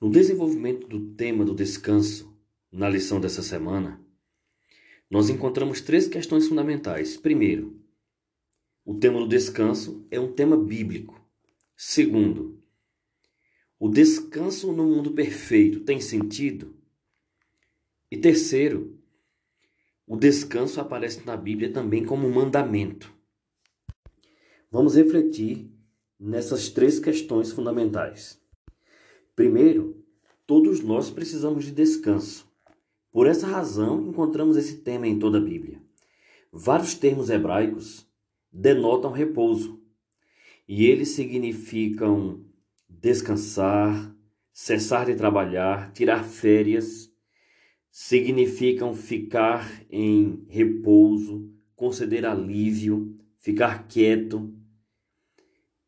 No 0.00 0.10
desenvolvimento 0.10 0.88
do 0.88 1.14
tema 1.14 1.44
do 1.44 1.54
descanso, 1.54 2.34
na 2.72 2.88
lição 2.88 3.20
dessa 3.20 3.42
semana, 3.42 4.00
nós 5.10 5.28
encontramos 5.28 5.82
três 5.82 6.06
questões 6.08 6.48
fundamentais. 6.48 7.16
Primeiro, 7.16 7.78
o 8.84 8.94
tema 8.94 9.18
do 9.18 9.28
descanso 9.28 10.06
é 10.10 10.18
um 10.18 10.32
tema 10.32 10.56
bíblico. 10.56 11.20
Segundo, 11.76 12.59
o 13.80 13.88
descanso 13.88 14.70
no 14.74 14.84
mundo 14.84 15.12
perfeito 15.12 15.80
tem 15.80 16.02
sentido? 16.02 16.76
E 18.10 18.18
terceiro, 18.18 19.00
o 20.06 20.18
descanso 20.18 20.78
aparece 20.82 21.24
na 21.24 21.34
Bíblia 21.34 21.72
também 21.72 22.04
como 22.04 22.28
um 22.28 22.34
mandamento. 22.34 23.10
Vamos 24.70 24.96
refletir 24.96 25.72
nessas 26.18 26.68
três 26.68 27.00
questões 27.00 27.52
fundamentais. 27.52 28.38
Primeiro, 29.34 30.04
todos 30.46 30.82
nós 30.82 31.08
precisamos 31.08 31.64
de 31.64 31.70
descanso. 31.70 32.46
Por 33.10 33.26
essa 33.26 33.46
razão, 33.46 34.06
encontramos 34.08 34.58
esse 34.58 34.76
tema 34.76 35.08
em 35.08 35.18
toda 35.18 35.38
a 35.38 35.40
Bíblia. 35.40 35.80
Vários 36.52 36.92
termos 36.92 37.30
hebraicos 37.30 38.06
denotam 38.52 39.10
repouso. 39.10 39.80
E 40.68 40.84
eles 40.84 41.08
significam 41.10 42.44
descansar, 43.00 44.14
cessar 44.52 45.06
de 45.06 45.14
trabalhar, 45.14 45.92
tirar 45.92 46.24
férias, 46.24 47.10
significam 47.90 48.94
ficar 48.94 49.66
em 49.88 50.44
repouso, 50.48 51.50
conceder 51.74 52.26
alívio, 52.26 53.16
ficar 53.38 53.88
quieto. 53.88 54.54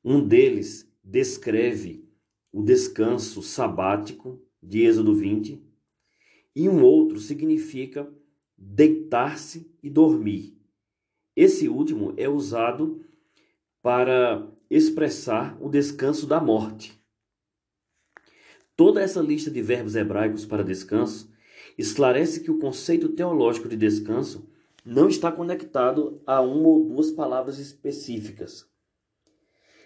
Um 0.04 0.26
deles 0.26 0.90
descreve 1.04 2.09
o 2.50 2.62
descanso 2.62 3.42
sabático 3.42 4.40
de 4.62 4.83
Êxodo 4.83 5.14
20, 5.14 5.61
e 6.54 6.69
um 6.69 6.83
outro 6.83 7.19
significa 7.19 8.11
deitar-se 8.57 9.71
e 9.83 9.90
dormir, 9.90 10.57
esse 11.35 11.69
último 11.69 12.12
é 12.16 12.28
usado 12.28 13.04
para 13.81 14.47
expressar 14.71 15.57
o 15.61 15.69
descanso 15.69 16.26
da 16.26 16.40
morte. 16.40 17.01
Toda 18.76 19.02
essa 19.02 19.21
lista 19.21 19.50
de 19.50 19.61
verbos 19.61 19.95
hebraicos 19.95 20.47
para 20.47 20.64
descanso 20.64 21.31
esclarece 21.76 22.41
que 22.41 22.50
o 22.50 22.59
conceito 22.59 23.09
teológico 23.11 23.69
de 23.69 23.76
descanso 23.76 24.49
não 24.85 25.09
está 25.09 25.31
conectado 25.31 26.21
a 26.26 26.41
uma 26.41 26.69
ou 26.69 26.85
duas 26.85 27.11
palavras 27.11 27.59
específicas. 27.59 28.67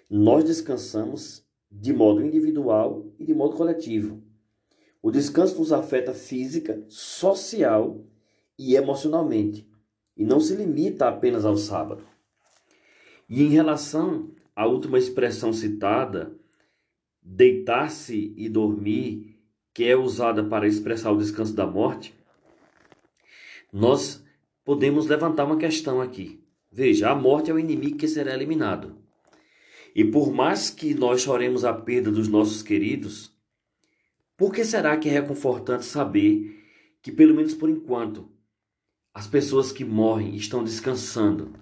Nós 0.08 0.44
descansamos 0.44 1.44
de 1.70 1.92
modo 1.92 2.24
individual 2.24 3.06
e 3.18 3.24
de 3.24 3.34
modo 3.34 3.56
coletivo. 3.56 4.22
O 5.02 5.10
descanso 5.10 5.58
nos 5.58 5.72
afeta 5.72 6.14
física, 6.14 6.84
social 6.88 8.04
e 8.58 8.74
emocionalmente 8.76 9.68
e 10.16 10.24
não 10.24 10.40
se 10.40 10.54
limita 10.54 11.08
apenas 11.08 11.44
ao 11.44 11.56
sábado. 11.56 12.02
E 13.28 13.42
em 13.42 13.48
relação 13.48 14.30
à 14.54 14.66
última 14.66 14.98
expressão 14.98 15.52
citada, 15.52 16.34
deitar-se 17.26 18.32
e 18.36 18.48
dormir, 18.48 19.36
que 19.74 19.84
é 19.84 19.96
usada 19.96 20.44
para 20.44 20.68
expressar 20.68 21.10
o 21.10 21.18
descanso 21.18 21.52
da 21.54 21.66
morte, 21.66 22.14
nós 23.72 24.24
podemos 24.64 25.06
levantar 25.06 25.44
uma 25.44 25.58
questão 25.58 26.00
aqui. 26.00 26.40
Veja, 26.70 27.10
a 27.10 27.14
morte 27.14 27.50
é 27.50 27.54
o 27.54 27.58
inimigo 27.58 27.98
que 27.98 28.06
será 28.06 28.32
eliminado. 28.32 28.96
E 29.94 30.04
por 30.04 30.32
mais 30.32 30.70
que 30.70 30.94
nós 30.94 31.22
choremos 31.22 31.64
a 31.64 31.74
perda 31.74 32.10
dos 32.10 32.28
nossos 32.28 32.62
queridos, 32.62 33.34
por 34.36 34.54
que 34.54 34.64
será 34.64 34.96
que 34.96 35.08
é 35.08 35.12
reconfortante 35.12 35.84
saber 35.84 36.62
que, 37.02 37.10
pelo 37.10 37.34
menos 37.34 37.54
por 37.54 37.68
enquanto, 37.68 38.30
as 39.12 39.26
pessoas 39.26 39.72
que 39.72 39.84
morrem 39.84 40.36
estão 40.36 40.62
descansando? 40.62 41.52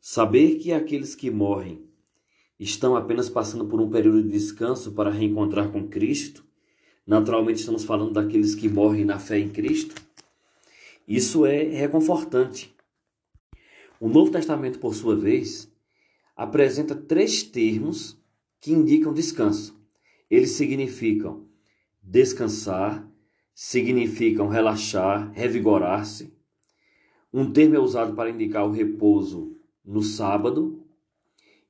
Saber 0.00 0.56
que 0.56 0.72
aqueles 0.72 1.14
que 1.14 1.30
morrem 1.30 1.89
estão 2.60 2.94
apenas 2.94 3.30
passando 3.30 3.64
por 3.64 3.80
um 3.80 3.88
período 3.88 4.22
de 4.22 4.28
descanso 4.28 4.92
para 4.92 5.10
reencontrar 5.10 5.72
com 5.72 5.88
Cristo, 5.88 6.44
naturalmente 7.06 7.60
estamos 7.60 7.84
falando 7.84 8.12
daqueles 8.12 8.54
que 8.54 8.68
morrem 8.68 9.04
na 9.04 9.18
fé 9.18 9.38
em 9.38 9.48
Cristo, 9.48 9.94
isso 11.08 11.46
é 11.46 11.62
reconfortante. 11.62 12.72
O 13.98 14.08
Novo 14.08 14.30
Testamento, 14.30 14.78
por 14.78 14.94
sua 14.94 15.16
vez, 15.16 15.70
apresenta 16.36 16.94
três 16.94 17.42
termos 17.42 18.16
que 18.60 18.72
indicam 18.72 19.12
descanso. 19.12 19.74
Eles 20.30 20.52
significam 20.52 21.46
descansar, 22.02 23.06
significam 23.54 24.48
relaxar, 24.48 25.32
revigorar-se. 25.32 26.32
Um 27.32 27.50
termo 27.52 27.76
é 27.76 27.78
usado 27.78 28.14
para 28.14 28.30
indicar 28.30 28.66
o 28.66 28.70
repouso 28.70 29.56
no 29.84 30.02
sábado 30.02 30.84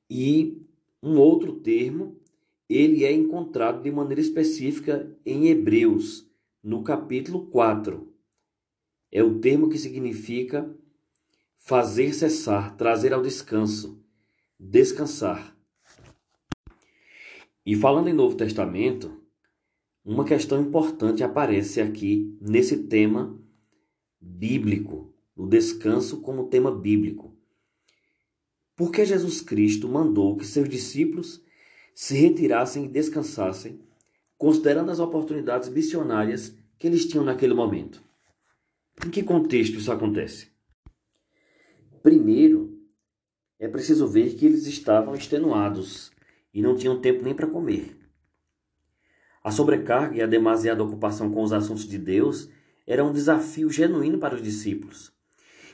e 0.09 0.60
um 1.01 1.17
outro 1.17 1.59
termo 1.59 2.19
ele 2.69 3.03
é 3.03 3.11
encontrado 3.11 3.81
de 3.83 3.91
maneira 3.91 4.21
específica 4.21 5.13
em 5.25 5.47
Hebreus, 5.47 6.25
no 6.63 6.83
capítulo 6.83 7.47
4. 7.47 8.09
É 9.11 9.21
o 9.21 9.39
termo 9.39 9.67
que 9.67 9.77
significa 9.77 10.73
fazer 11.57 12.13
cessar, 12.13 12.77
trazer 12.77 13.13
ao 13.13 13.21
descanso, 13.21 14.01
descansar. 14.57 15.57
E 17.65 17.75
falando 17.75 18.07
em 18.07 18.13
Novo 18.13 18.37
Testamento, 18.37 19.21
uma 20.03 20.23
questão 20.23 20.61
importante 20.61 21.23
aparece 21.23 21.81
aqui 21.81 22.37
nesse 22.41 22.87
tema 22.87 23.37
bíblico, 24.19 25.13
o 25.35 25.45
descanso 25.45 26.21
como 26.21 26.47
tema 26.47 26.71
bíblico. 26.71 27.30
Por 28.75 28.91
que 28.91 29.05
Jesus 29.05 29.41
Cristo 29.41 29.87
mandou 29.87 30.37
que 30.37 30.45
seus 30.45 30.67
discípulos 30.67 31.43
se 31.93 32.15
retirassem 32.15 32.85
e 32.85 32.87
descansassem, 32.87 33.79
considerando 34.37 34.91
as 34.91 34.99
oportunidades 34.99 35.69
missionárias 35.69 36.55
que 36.79 36.87
eles 36.87 37.05
tinham 37.05 37.23
naquele 37.23 37.53
momento? 37.53 38.01
Em 39.05 39.09
que 39.09 39.23
contexto 39.23 39.77
isso 39.77 39.91
acontece? 39.91 40.49
Primeiro, 42.01 42.79
é 43.59 43.67
preciso 43.67 44.07
ver 44.07 44.35
que 44.35 44.45
eles 44.45 44.65
estavam 44.65 45.13
extenuados 45.13 46.11
e 46.53 46.61
não 46.61 46.75
tinham 46.75 46.99
tempo 46.99 47.23
nem 47.23 47.35
para 47.35 47.47
comer. 47.47 47.95
A 49.43 49.51
sobrecarga 49.51 50.17
e 50.17 50.21
a 50.21 50.27
demasiada 50.27 50.83
ocupação 50.83 51.31
com 51.31 51.43
os 51.43 51.53
assuntos 51.53 51.87
de 51.87 51.97
Deus 51.97 52.49
era 52.85 53.03
um 53.03 53.11
desafio 53.11 53.69
genuíno 53.69 54.17
para 54.17 54.35
os 54.35 54.41
discípulos. 54.41 55.11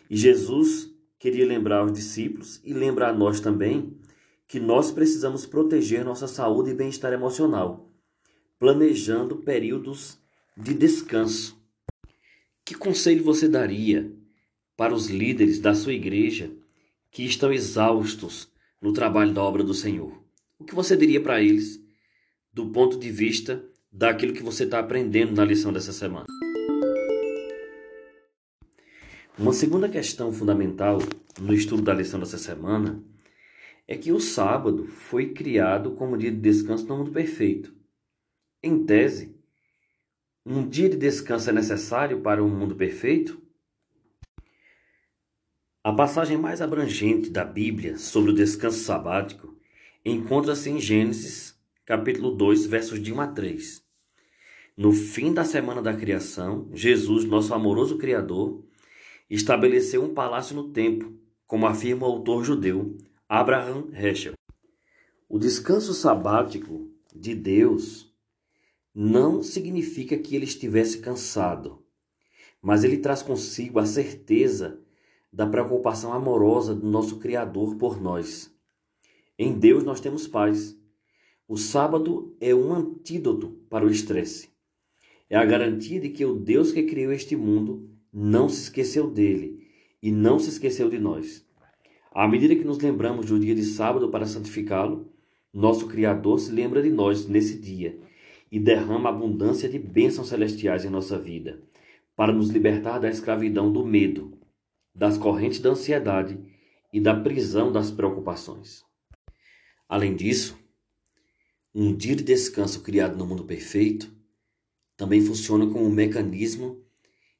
E 0.09 0.15
Jesus 0.15 0.93
queria 1.19 1.45
lembrar 1.45 1.79
aos 1.79 1.91
discípulos 1.91 2.61
e 2.63 2.73
lembrar 2.73 3.09
a 3.09 3.13
nós 3.13 3.39
também 3.39 3.97
que 4.47 4.59
nós 4.59 4.91
precisamos 4.91 5.45
proteger 5.45 6.05
nossa 6.05 6.27
saúde 6.27 6.71
e 6.71 6.73
bem-estar 6.73 7.11
emocional, 7.11 7.91
planejando 8.57 9.37
períodos 9.37 10.17
de 10.55 10.73
descanso. 10.73 11.57
Que 12.63 12.73
conselho 12.73 13.23
você 13.23 13.47
daria 13.47 14.11
para 14.75 14.93
os 14.93 15.07
líderes 15.07 15.59
da 15.59 15.73
sua 15.73 15.93
igreja 15.93 16.51
que 17.11 17.23
estão 17.23 17.51
exaustos 17.51 18.47
no 18.81 18.93
trabalho 18.93 19.33
da 19.33 19.43
obra 19.43 19.63
do 19.63 19.73
Senhor? 19.73 20.13
O 20.57 20.63
que 20.63 20.75
você 20.75 20.95
diria 20.95 21.21
para 21.21 21.41
eles 21.41 21.81
do 22.53 22.67
ponto 22.67 22.97
de 22.97 23.11
vista 23.11 23.63
daquilo 23.91 24.33
que 24.33 24.43
você 24.43 24.63
está 24.63 24.79
aprendendo 24.79 25.33
na 25.33 25.45
lição 25.45 25.73
dessa 25.73 25.91
semana? 25.91 26.25
Uma 29.39 29.53
segunda 29.53 29.87
questão 29.87 30.33
fundamental 30.33 30.97
no 31.39 31.53
estudo 31.53 31.83
da 31.83 31.93
lição 31.93 32.19
dessa 32.19 32.39
semana 32.39 33.03
é 33.87 33.95
que 33.95 34.11
o 34.11 34.19
sábado 34.19 34.87
foi 34.87 35.31
criado 35.31 35.91
como 35.91 36.17
dia 36.17 36.31
de 36.31 36.39
descanso 36.39 36.87
no 36.87 36.97
mundo 36.97 37.11
perfeito. 37.11 37.71
Em 38.63 38.83
tese, 38.83 39.37
um 40.43 40.67
dia 40.67 40.89
de 40.89 40.97
descanso 40.97 41.51
é 41.51 41.53
necessário 41.53 42.19
para 42.21 42.43
um 42.43 42.49
mundo 42.49 42.75
perfeito? 42.75 43.39
A 45.83 45.93
passagem 45.93 46.35
mais 46.35 46.59
abrangente 46.59 47.29
da 47.29 47.45
Bíblia 47.45 47.95
sobre 47.99 48.31
o 48.31 48.35
descanso 48.35 48.79
sabático 48.79 49.55
encontra-se 50.03 50.71
em 50.71 50.79
Gênesis, 50.79 51.55
capítulo 51.85 52.31
2, 52.31 52.65
versos 52.65 52.99
de 52.99 53.13
1 53.13 53.21
a 53.21 53.27
3. 53.27 53.85
No 54.75 54.91
fim 54.91 55.31
da 55.31 55.43
semana 55.43 55.81
da 55.81 55.93
criação, 55.93 56.71
Jesus, 56.73 57.23
nosso 57.23 57.53
amoroso 57.53 57.99
Criador, 57.99 58.66
estabeleceu 59.29 60.03
um 60.03 60.13
palácio 60.13 60.55
no 60.55 60.69
templo, 60.69 61.19
como 61.45 61.65
afirma 61.65 62.07
o 62.07 62.11
autor 62.11 62.43
judeu 62.43 62.97
Abraham 63.27 63.87
Heschel. 63.93 64.33
O 65.27 65.37
descanso 65.37 65.93
sabático 65.93 66.89
de 67.13 67.35
Deus 67.35 68.13
não 68.93 69.43
significa 69.43 70.17
que 70.17 70.35
ele 70.35 70.45
estivesse 70.45 70.99
cansado, 70.99 71.85
mas 72.61 72.83
ele 72.83 72.97
traz 72.97 73.21
consigo 73.21 73.79
a 73.79 73.85
certeza 73.85 74.81
da 75.31 75.45
preocupação 75.45 76.13
amorosa 76.13 76.73
do 76.73 76.87
nosso 76.87 77.19
Criador 77.19 77.75
por 77.75 78.01
nós. 78.01 78.51
Em 79.37 79.53
Deus 79.53 79.83
nós 79.83 79.99
temos 79.99 80.27
paz. 80.27 80.75
O 81.47 81.57
sábado 81.57 82.35
é 82.41 82.55
um 82.55 82.73
antídoto 82.73 83.51
para 83.69 83.85
o 83.85 83.89
estresse. 83.89 84.49
É 85.29 85.35
a 85.35 85.45
garantia 85.45 85.99
de 85.99 86.09
que 86.09 86.25
o 86.25 86.33
Deus 86.33 86.71
que 86.71 86.83
criou 86.83 87.11
este 87.11 87.35
mundo 87.35 87.89
não 88.19 88.49
se 88.49 88.63
esqueceu 88.63 89.11
dele 89.11 89.69
e 90.01 90.11
não 90.11 90.39
se 90.39 90.49
esqueceu 90.49 90.89
de 90.89 90.97
nós. 90.97 91.45
À 92.11 92.27
medida 92.27 92.55
que 92.55 92.63
nos 92.63 92.79
lembramos 92.79 93.27
do 93.27 93.39
dia 93.39 93.53
de 93.53 93.63
sábado 93.63 94.09
para 94.09 94.25
santificá-lo, 94.25 95.13
nosso 95.53 95.85
Criador 95.85 96.39
se 96.39 96.51
lembra 96.51 96.81
de 96.81 96.89
nós 96.89 97.27
nesse 97.27 97.59
dia 97.59 97.99
e 98.51 98.59
derrama 98.59 99.09
abundância 99.09 99.69
de 99.69 99.77
bênçãos 99.77 100.29
celestiais 100.29 100.83
em 100.83 100.89
nossa 100.89 101.19
vida, 101.19 101.61
para 102.15 102.33
nos 102.33 102.49
libertar 102.49 102.97
da 102.97 103.07
escravidão 103.07 103.71
do 103.71 103.85
medo, 103.85 104.35
das 104.95 105.15
correntes 105.15 105.59
da 105.59 105.69
ansiedade 105.69 106.39
e 106.91 106.99
da 106.99 107.13
prisão 107.13 107.71
das 107.71 107.91
preocupações. 107.91 108.83
Além 109.87 110.15
disso, 110.15 110.57
um 111.71 111.95
dia 111.95 112.15
de 112.15 112.23
descanso 112.23 112.81
criado 112.81 113.15
no 113.15 113.27
mundo 113.27 113.45
perfeito 113.45 114.11
também 114.95 115.21
funciona 115.21 115.67
como 115.67 115.85
um 115.85 115.91
mecanismo 115.91 116.86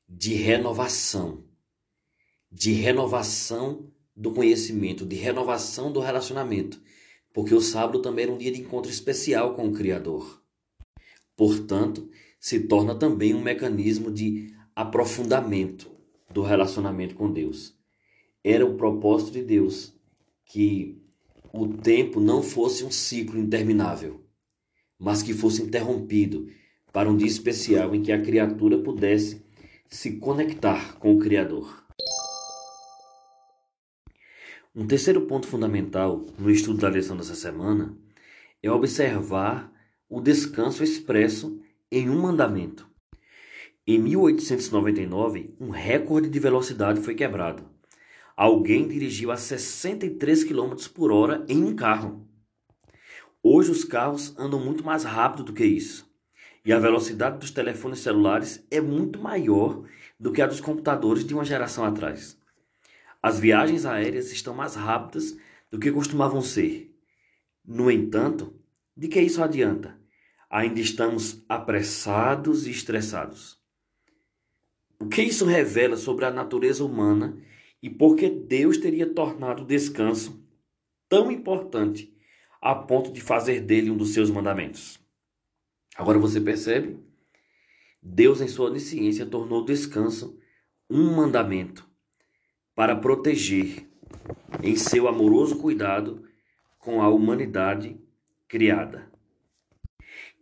de 0.08 0.34
renovação, 0.34 1.44
de 2.52 2.72
renovação 2.72 3.92
do 4.16 4.32
conhecimento, 4.32 5.06
de 5.06 5.16
renovação 5.16 5.92
do 5.92 6.00
relacionamento, 6.00 6.82
porque 7.34 7.54
o 7.54 7.62
sábado 7.62 8.02
também 8.02 8.24
era 8.24 8.34
um 8.34 8.38
dia 8.38 8.52
de 8.52 8.62
encontro 8.62 8.90
especial 8.90 9.54
com 9.54 9.68
o 9.68 9.74
Criador. 9.74 10.42
Portanto, 11.36 12.10
se 12.40 12.62
torna 12.62 12.96
também 12.96 13.34
um 13.34 13.42
mecanismo 13.42 14.10
de 14.10 14.56
aprofundamento 14.76 15.92
do 16.32 16.42
relacionamento 16.42 17.16
com 17.16 17.32
Deus. 17.32 17.78
Era 18.44 18.66
o 18.66 18.76
propósito 18.76 19.34
de 19.34 19.44
Deus 19.44 19.94
que 20.46 21.02
o 21.52 21.68
tempo 21.68 22.20
não 22.20 22.42
fosse 22.42 22.84
um 22.84 22.92
ciclo 22.92 23.40
interminável, 23.40 24.24
mas 24.98 25.22
que 25.22 25.34
fosse 25.34 25.62
interrompido 25.62 26.48
para 26.92 27.10
um 27.10 27.18
dia 27.18 27.28
especial 27.28 27.94
em 27.94 28.02
que 28.02 28.12
a 28.12 28.22
criatura 28.22 28.80
pudesse 28.80 29.47
se 29.90 30.18
conectar 30.18 30.98
com 31.00 31.16
o 31.16 31.20
Criador. 31.20 31.84
Um 34.76 34.86
terceiro 34.86 35.22
ponto 35.22 35.48
fundamental 35.48 36.26
no 36.38 36.52
estudo 36.52 36.80
da 36.80 36.90
lição 36.90 37.16
dessa 37.16 37.36
semana 37.36 37.98
é 38.62 38.70
observar 38.70 39.72
o 40.10 40.22
descanso 40.22 40.84
expresso 40.84 41.60
em 41.92 42.10
um 42.10 42.22
mandamento. 42.22 42.88
Em 43.86 43.98
1899, 43.98 45.56
um 45.60 45.70
recorde 45.70 46.30
de 46.30 46.40
velocidade 46.40 47.02
foi 47.02 47.16
quebrado. 47.16 47.64
Alguém 48.36 48.88
dirigiu 48.88 49.32
a 49.32 49.38
63 49.38 50.44
km 50.44 50.76
por 50.94 51.12
hora 51.12 51.46
em 51.48 51.64
um 51.64 51.76
carro. 51.76 52.28
Hoje 53.42 53.72
os 53.72 53.84
carros 53.84 54.38
andam 54.38 54.60
muito 54.60 54.84
mais 54.84 55.06
rápido 55.06 55.46
do 55.46 55.54
que 55.54 55.66
isso. 55.66 56.07
E 56.68 56.74
a 56.74 56.80
velocidade 56.80 57.38
dos 57.38 57.50
telefones 57.50 58.00
celulares 58.00 58.62
é 58.70 58.82
muito 58.82 59.22
maior 59.22 59.86
do 60.20 60.34
que 60.34 60.42
a 60.42 60.46
dos 60.46 60.60
computadores 60.60 61.24
de 61.24 61.34
uma 61.34 61.46
geração 61.46 61.86
atrás. 61.86 62.38
As 63.24 63.40
viagens 63.40 63.86
aéreas 63.86 64.34
estão 64.34 64.54
mais 64.54 64.76
rápidas 64.76 65.38
do 65.72 65.80
que 65.80 65.90
costumavam 65.90 66.42
ser. 66.42 66.94
No 67.66 67.90
entanto, 67.90 68.54
De 68.98 69.08
que 69.08 69.22
isso 69.22 69.42
adianta? 69.42 69.98
Ainda 70.50 70.82
estamos 70.82 71.46
apressados 71.48 72.68
e 72.68 72.72
estressados. 72.72 73.58
O 75.00 75.08
que 75.08 75.22
isso 75.22 75.46
revela 75.46 75.96
sobre 75.96 76.26
a 76.26 76.32
natureza 76.32 76.84
humana 76.84 77.38
e 77.82 77.90
por 77.90 78.16
que 78.16 78.28
Deus 78.28 78.78
teria 78.78 79.14
tornado 79.14 79.64
o 79.64 79.66
descanso 79.68 80.44
tão 81.08 81.32
importante 81.32 82.14
a 82.60 82.76
ponto 82.76 83.14
de 83.14 83.22
fazer 83.22 83.62
dele 83.62 83.92
um 83.92 83.96
dos 83.96 84.14
seus 84.14 84.32
mandamentos? 84.32 85.07
Agora 85.98 86.20
você 86.20 86.40
percebe? 86.40 87.00
Deus, 88.02 88.40
em 88.40 88.48
sua 88.48 88.70
onisciência, 88.70 89.26
tornou 89.26 89.64
o 89.64 89.66
descanso 89.66 90.40
um 90.88 91.16
mandamento 91.16 91.90
para 92.76 92.96
proteger, 92.96 93.90
em 94.62 94.76
seu 94.76 95.08
amoroso 95.08 95.58
cuidado 95.58 96.24
com 96.78 97.02
a 97.02 97.10
humanidade 97.10 98.00
criada. 98.48 99.12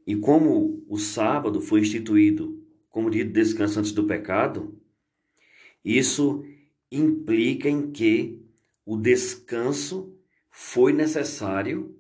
E 0.05 0.15
como 0.15 0.85
o 0.87 0.97
sábado 0.97 1.61
foi 1.61 1.79
instituído 1.79 2.61
como 2.89 3.09
dia 3.09 3.25
de 3.25 3.31
descanso 3.31 3.79
antes 3.79 3.93
do 3.93 4.05
pecado, 4.05 4.79
isso 5.83 6.45
implica 6.91 7.69
em 7.69 7.91
que 7.91 8.45
o 8.85 8.97
descanso 8.97 10.15
foi 10.51 10.93
necessário 10.93 11.97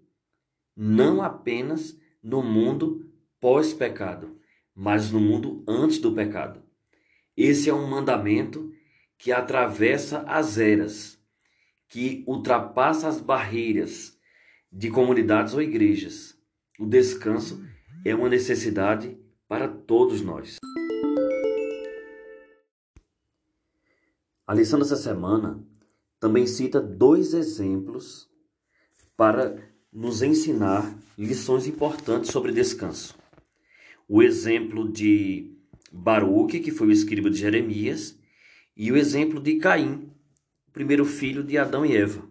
não 0.75 1.21
apenas 1.21 1.97
no 2.21 2.43
mundo 2.43 3.09
pós-pecado, 3.45 4.39
mas 4.73 5.11
no 5.11 5.19
mundo 5.19 5.63
antes 5.67 5.99
do 5.99 6.11
pecado. 6.11 6.63
Esse 7.37 7.69
é 7.69 7.73
um 7.75 7.87
mandamento 7.87 8.73
que 9.19 9.31
atravessa 9.31 10.21
as 10.21 10.57
eras, 10.57 11.19
que 11.87 12.23
ultrapassa 12.25 13.07
as 13.07 13.21
barreiras 13.21 14.17
de 14.71 14.89
comunidades 14.89 15.53
ou 15.53 15.61
igrejas. 15.61 16.35
O 16.79 16.87
descanso 16.87 17.63
é 18.03 18.15
uma 18.15 18.29
necessidade 18.29 19.15
para 19.47 19.67
todos 19.67 20.23
nós. 20.23 20.57
A 24.47 24.55
lição 24.55 24.79
dessa 24.79 24.95
semana 24.95 25.63
também 26.19 26.47
cita 26.47 26.81
dois 26.81 27.35
exemplos 27.35 28.27
para 29.15 29.55
nos 29.93 30.23
ensinar 30.23 30.97
lições 31.15 31.67
importantes 31.67 32.31
sobre 32.31 32.51
descanso. 32.51 33.23
O 34.07 34.21
exemplo 34.21 34.87
de 34.87 35.51
Baruque, 35.91 36.59
que 36.59 36.69
foi 36.69 36.87
o 36.87 36.91
escriba 36.91 37.27
de 37.27 37.39
Jeremias, 37.39 38.15
e 38.77 38.91
o 38.91 38.97
exemplo 38.97 39.39
de 39.39 39.55
Caim, 39.55 40.11
primeiro 40.71 41.03
filho 41.05 41.43
de 41.43 41.57
Adão 41.57 41.83
e 41.83 41.97
Eva. 41.97 42.29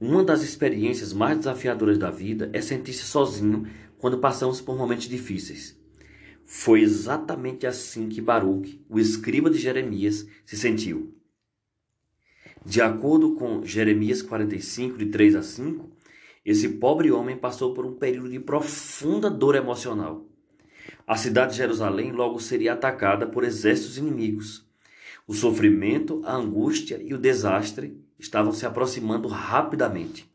Uma 0.00 0.22
das 0.22 0.42
experiências 0.42 1.12
mais 1.12 1.36
desafiadoras 1.38 1.98
da 1.98 2.12
vida 2.12 2.48
é 2.52 2.60
sentir-se 2.60 3.02
sozinho 3.02 3.66
quando 3.98 4.18
passamos 4.18 4.60
por 4.60 4.78
momentos 4.78 5.08
difíceis. 5.08 5.76
Foi 6.44 6.80
exatamente 6.80 7.66
assim 7.66 8.08
que 8.08 8.20
Baruch, 8.20 8.80
o 8.88 9.00
escriba 9.00 9.50
de 9.50 9.58
Jeremias, 9.58 10.28
se 10.46 10.56
sentiu. 10.56 11.12
De 12.64 12.80
acordo 12.80 13.34
com 13.34 13.64
Jeremias 13.64 14.22
45, 14.22 14.96
de 14.96 15.06
3 15.06 15.34
a 15.34 15.42
5, 15.42 15.90
esse 16.44 16.68
pobre 16.68 17.10
homem 17.10 17.36
passou 17.36 17.74
por 17.74 17.84
um 17.84 17.96
período 17.96 18.30
de 18.30 18.38
profunda 18.38 19.28
dor 19.28 19.56
emocional. 19.56 20.28
A 21.06 21.16
cidade 21.16 21.52
de 21.52 21.58
Jerusalém 21.58 22.12
logo 22.12 22.38
seria 22.38 22.74
atacada 22.74 23.26
por 23.26 23.44
exércitos 23.44 23.98
inimigos. 23.98 24.66
O 25.26 25.34
sofrimento, 25.34 26.22
a 26.24 26.34
angústia 26.34 27.00
e 27.02 27.12
o 27.14 27.18
desastre 27.18 28.02
estavam 28.18 28.52
se 28.52 28.66
aproximando 28.66 29.28
rapidamente. 29.28 30.30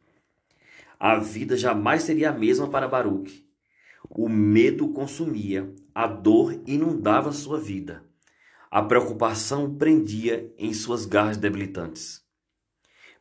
A 0.99 1.17
vida 1.17 1.57
jamais 1.57 2.03
seria 2.03 2.29
a 2.29 2.33
mesma 2.33 2.69
para 2.69 2.87
Baruch. 2.87 3.45
O 4.09 4.29
medo 4.29 4.89
consumia, 4.89 5.73
a 5.93 6.07
dor 6.07 6.61
inundava 6.65 7.31
sua 7.31 7.59
vida. 7.59 8.03
A 8.69 8.81
preocupação 8.81 9.75
prendia 9.75 10.51
em 10.57 10.73
suas 10.73 11.05
garras 11.05 11.37
debilitantes. 11.37 12.23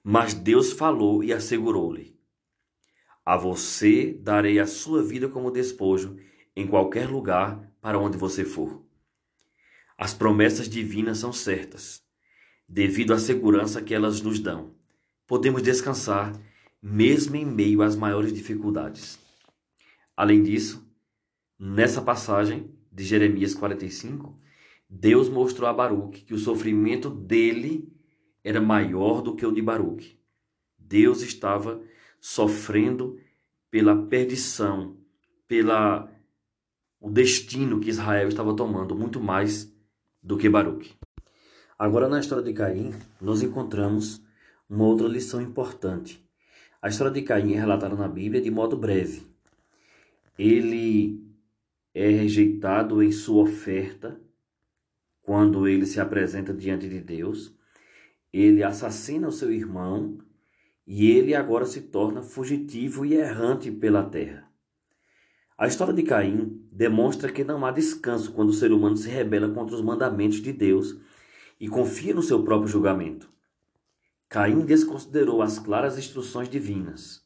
Mas 0.03 0.35
Deus 0.35 0.73
falou 0.73 1.23
e 1.23 1.33
assegurou-lhe: 1.33 2.16
A 3.25 3.37
você 3.37 4.12
darei 4.21 4.59
a 4.59 4.66
sua 4.66 5.03
vida 5.03 5.29
como 5.29 5.51
despojo 5.51 6.16
em 6.55 6.67
qualquer 6.67 7.09
lugar 7.09 7.61
para 7.81 7.99
onde 7.99 8.17
você 8.17 8.45
for. 8.45 8.83
As 9.97 10.12
promessas 10.12 10.69
divinas 10.69 11.19
são 11.19 11.33
certas, 11.33 12.03
devido 12.69 13.12
à 13.12 13.19
segurança 13.19 13.83
que 13.83 13.95
elas 13.95 14.21
nos 14.21 14.38
dão. 14.38 14.75
Podemos 15.27 15.62
descansar 15.62 16.33
mesmo 16.83 17.37
em 17.37 17.45
meio 17.45 17.83
às 17.83 17.95
maiores 17.95 18.33
dificuldades. 18.33 19.19
Além 20.17 20.43
disso, 20.43 20.85
nessa 21.59 22.03
passagem 22.03 22.71
de 22.91 23.05
Jeremias 23.05 23.55
45, 23.55 24.37
Deus 24.91 25.29
mostrou 25.29 25.69
a 25.69 25.73
Baruque 25.73 26.23
que 26.23 26.35
o 26.35 26.38
sofrimento 26.38 27.09
dele 27.09 27.88
era 28.45 28.61
maior 28.61 29.23
do 29.23 29.35
que 29.35 29.47
o 29.47 29.53
de 29.53 29.62
Baruque. 29.62 30.19
Deus 30.77 31.23
estava 31.23 31.81
sofrendo 32.21 33.19
pela 33.71 33.97
perdição, 34.07 34.99
pela 35.49 36.12
o 37.03 37.11
destino 37.11 37.81
que 37.81 37.91
Israel 37.91 38.29
estava 38.29 38.57
tomando 38.57 38.95
muito 38.95 39.21
mais 39.21 39.71
do 40.23 40.38
que 40.38 40.49
Baruque. 40.49 40.95
Agora 41.79 42.09
na 42.09 42.21
história 42.21 42.43
de 42.43 42.55
Caim, 42.55 42.95
nós 43.21 43.43
encontramos 43.43 44.23
uma 44.71 44.85
outra 44.85 45.07
lição 45.07 45.43
importante. 45.43 46.27
A 46.81 46.88
história 46.88 47.12
de 47.12 47.21
Caim 47.21 47.53
é 47.53 47.59
relatada 47.59 47.95
na 47.95 48.09
Bíblia 48.09 48.41
de 48.41 48.51
modo 48.51 48.77
breve 48.77 49.33
ele 50.38 51.23
é 51.95 52.09
rejeitado 52.09 53.03
em 53.03 53.12
sua 53.12 53.43
oferta 53.43 54.21
quando 55.21 55.69
ele 55.69 55.87
se 55.87 56.01
apresenta 56.01 56.53
diante 56.53 56.88
de 56.88 57.01
Deus. 57.01 57.55
Ele 58.33 58.62
assassina 58.62 59.29
o 59.29 59.33
seu 59.33 59.53
irmão 59.53 60.19
e 60.87 61.11
ele 61.11 61.35
agora 61.35 61.67
se 61.67 61.83
torna 61.83 62.23
fugitivo 62.23 63.05
e 63.05 63.15
errante 63.15 63.71
pela 63.71 64.03
terra. 64.03 64.51
A 65.62 65.68
história 65.68 65.94
de 65.94 66.03
Caim 66.03 66.61
demonstra 66.72 67.31
que 67.31 67.44
não 67.44 67.64
há 67.64 67.70
descanso 67.70 68.33
quando 68.33 68.48
o 68.48 68.53
ser 68.53 68.72
humano 68.72 68.96
se 68.96 69.09
rebela 69.09 69.48
contra 69.48 69.77
os 69.77 69.81
mandamentos 69.81 70.42
de 70.42 70.53
Deus 70.53 70.96
e 71.61 71.68
confia 71.68 72.12
no 72.12 72.20
seu 72.20 72.42
próprio 72.42 72.66
julgamento. 72.66 73.31
Caim 74.29 74.64
desconsiderou 74.64 75.40
as 75.40 75.61
claras 75.61 75.96
instruções 75.96 76.48
divinas. 76.48 77.25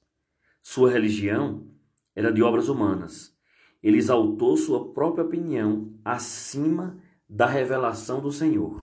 Sua 0.62 0.90
religião 0.90 1.66
era 2.14 2.30
de 2.30 2.42
obras 2.42 2.68
humanas. 2.68 3.34
Ele 3.82 3.96
exaltou 3.96 4.54
sua 4.58 4.92
própria 4.92 5.24
opinião 5.24 5.94
acima 6.04 6.98
da 7.26 7.46
revelação 7.46 8.20
do 8.20 8.30
Senhor. 8.30 8.80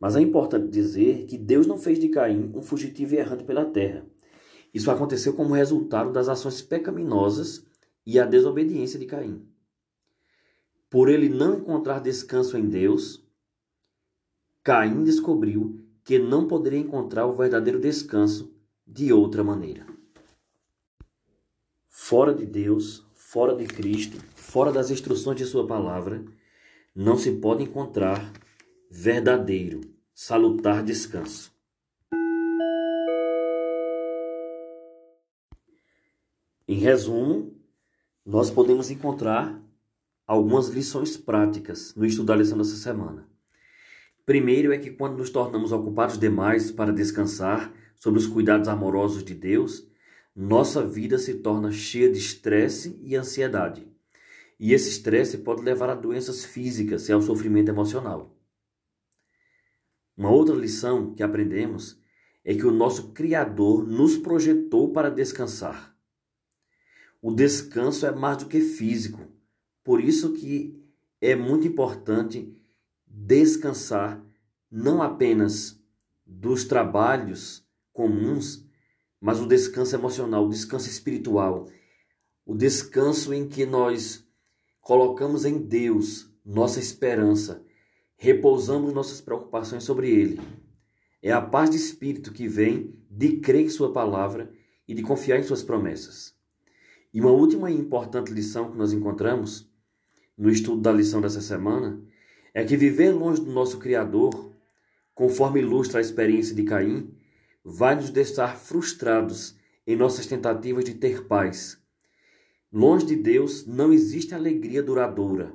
Mas 0.00 0.16
é 0.16 0.22
importante 0.22 0.68
dizer 0.68 1.26
que 1.26 1.36
Deus 1.36 1.66
não 1.66 1.76
fez 1.76 1.98
de 1.98 2.08
Caim 2.08 2.50
um 2.54 2.62
fugitivo 2.62 3.16
errante 3.16 3.44
pela 3.44 3.66
terra. 3.66 4.06
Isso 4.72 4.90
aconteceu 4.90 5.34
como 5.34 5.52
resultado 5.52 6.10
das 6.10 6.26
ações 6.26 6.62
pecaminosas 6.62 7.66
e 8.06 8.18
a 8.18 8.24
desobediência 8.24 8.98
de 8.98 9.06
Caim. 9.06 9.46
Por 10.88 11.08
ele 11.08 11.28
não 11.28 11.58
encontrar 11.58 12.00
descanso 12.00 12.56
em 12.56 12.68
Deus, 12.68 13.26
Caim 14.62 15.02
descobriu 15.02 15.80
que 16.04 16.18
não 16.18 16.46
poderia 16.46 16.78
encontrar 16.78 17.26
o 17.26 17.34
verdadeiro 17.34 17.80
descanso 17.80 18.54
de 18.86 19.12
outra 19.12 19.42
maneira 19.42 19.94
fora 21.96 22.34
de 22.34 22.44
Deus, 22.44 23.06
fora 23.14 23.56
de 23.56 23.64
Cristo, 23.66 24.18
fora 24.34 24.70
das 24.70 24.90
instruções 24.90 25.38
de 25.38 25.46
Sua 25.46 25.66
palavra, 25.66 26.22
não 26.94 27.16
se 27.16 27.32
pode 27.32 27.62
encontrar 27.62 28.30
verdadeiro, 28.90 29.80
salutar 30.12 30.82
descanso. 30.82 31.50
Em 36.68 36.78
resumo, 36.78 37.54
nós 38.24 38.50
podemos 38.50 38.90
encontrar 38.90 39.60
algumas 40.26 40.68
lições 40.68 41.16
práticas 41.16 41.94
no 41.94 42.06
estudo 42.06 42.26
da 42.26 42.36
lição 42.36 42.56
dessa 42.56 42.76
semana. 42.76 43.28
Primeiro 44.24 44.72
é 44.72 44.78
que 44.78 44.90
quando 44.90 45.18
nos 45.18 45.28
tornamos 45.28 45.72
ocupados 45.72 46.18
demais 46.18 46.72
para 46.72 46.92
descansar 46.92 47.70
sobre 47.96 48.18
os 48.18 48.26
cuidados 48.26 48.68
amorosos 48.68 49.22
de 49.22 49.34
Deus, 49.34 49.86
nossa 50.34 50.86
vida 50.86 51.18
se 51.18 51.34
torna 51.34 51.70
cheia 51.70 52.10
de 52.10 52.18
estresse 52.18 52.98
e 53.02 53.14
ansiedade. 53.14 53.86
E 54.58 54.72
esse 54.72 54.88
estresse 54.88 55.38
pode 55.38 55.62
levar 55.62 55.90
a 55.90 55.94
doenças 55.94 56.44
físicas 56.44 57.08
e 57.08 57.12
ao 57.12 57.20
sofrimento 57.20 57.68
emocional. 57.68 58.34
Uma 60.16 60.30
outra 60.30 60.54
lição 60.54 61.12
que 61.14 61.22
aprendemos 61.22 62.00
é 62.42 62.54
que 62.54 62.66
o 62.66 62.70
nosso 62.70 63.12
Criador 63.12 63.86
nos 63.86 64.16
projetou 64.16 64.92
para 64.92 65.10
descansar. 65.10 65.93
O 67.26 67.32
descanso 67.32 68.04
é 68.04 68.14
mais 68.14 68.36
do 68.36 68.44
que 68.50 68.60
físico, 68.60 69.18
por 69.82 69.98
isso 69.98 70.34
que 70.34 70.78
é 71.22 71.34
muito 71.34 71.66
importante 71.66 72.54
descansar 73.06 74.22
não 74.70 75.00
apenas 75.00 75.82
dos 76.26 76.66
trabalhos 76.66 77.66
comuns, 77.94 78.68
mas 79.18 79.40
o 79.40 79.46
descanso 79.46 79.96
emocional, 79.96 80.44
o 80.44 80.50
descanso 80.50 80.86
espiritual, 80.86 81.66
o 82.44 82.54
descanso 82.54 83.32
em 83.32 83.48
que 83.48 83.64
nós 83.64 84.22
colocamos 84.82 85.46
em 85.46 85.56
Deus 85.56 86.30
nossa 86.44 86.78
esperança, 86.78 87.64
repousamos 88.18 88.92
nossas 88.92 89.22
preocupações 89.22 89.82
sobre 89.82 90.10
Ele. 90.10 90.38
É 91.22 91.32
a 91.32 91.40
paz 91.40 91.70
de 91.70 91.78
espírito 91.78 92.34
que 92.34 92.46
vem 92.46 92.94
de 93.10 93.38
crer 93.38 93.64
em 93.64 93.70
Sua 93.70 93.94
palavra 93.94 94.52
e 94.86 94.92
de 94.92 95.00
confiar 95.00 95.38
em 95.38 95.42
Suas 95.42 95.62
promessas. 95.62 96.33
E 97.14 97.20
uma 97.20 97.30
última 97.30 97.70
e 97.70 97.78
importante 97.78 98.32
lição 98.32 98.72
que 98.72 98.76
nós 98.76 98.92
encontramos 98.92 99.70
no 100.36 100.50
estudo 100.50 100.82
da 100.82 100.90
lição 100.90 101.20
dessa 101.20 101.40
semana 101.40 102.02
é 102.52 102.64
que 102.64 102.76
viver 102.76 103.12
longe 103.12 103.40
do 103.40 103.52
nosso 103.52 103.78
Criador, 103.78 104.52
conforme 105.14 105.60
ilustra 105.60 106.00
a 106.00 106.02
experiência 106.02 106.56
de 106.56 106.64
Caim, 106.64 107.16
vai 107.64 107.94
nos 107.94 108.10
deixar 108.10 108.56
frustrados 108.56 109.56
em 109.86 109.94
nossas 109.94 110.26
tentativas 110.26 110.84
de 110.84 110.94
ter 110.94 111.28
paz. 111.28 111.80
Longe 112.72 113.06
de 113.06 113.14
Deus 113.14 113.64
não 113.64 113.92
existe 113.92 114.34
alegria 114.34 114.82
duradoura. 114.82 115.54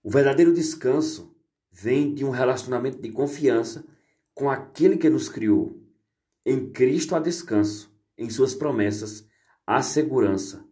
O 0.00 0.10
verdadeiro 0.12 0.54
descanso 0.54 1.34
vem 1.72 2.14
de 2.14 2.24
um 2.24 2.30
relacionamento 2.30 3.02
de 3.02 3.10
confiança 3.10 3.84
com 4.32 4.48
aquele 4.48 4.96
que 4.96 5.10
nos 5.10 5.28
criou. 5.28 5.82
Em 6.46 6.70
Cristo 6.70 7.16
há 7.16 7.18
descanso, 7.18 7.92
em 8.16 8.30
Suas 8.30 8.54
promessas 8.54 9.28
há 9.66 9.82
segurança. 9.82 10.64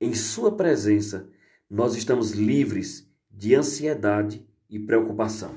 Em 0.00 0.14
Sua 0.14 0.54
presença 0.56 1.28
nós 1.68 1.96
estamos 1.96 2.32
livres 2.32 3.10
de 3.30 3.54
ansiedade 3.54 4.46
e 4.68 4.78
preocupação. 4.78 5.54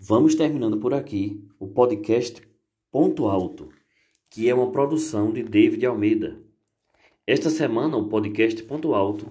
Vamos 0.00 0.34
terminando 0.34 0.78
por 0.78 0.94
aqui 0.94 1.46
o 1.58 1.66
podcast 1.66 2.42
Ponto 2.90 3.26
Alto, 3.26 3.68
que 4.30 4.48
é 4.48 4.54
uma 4.54 4.72
produção 4.72 5.30
de 5.32 5.42
David 5.42 5.84
Almeida. 5.84 6.40
Esta 7.26 7.50
semana, 7.50 7.98
o 7.98 8.08
podcast 8.08 8.62
Ponto 8.62 8.94
Alto 8.94 9.30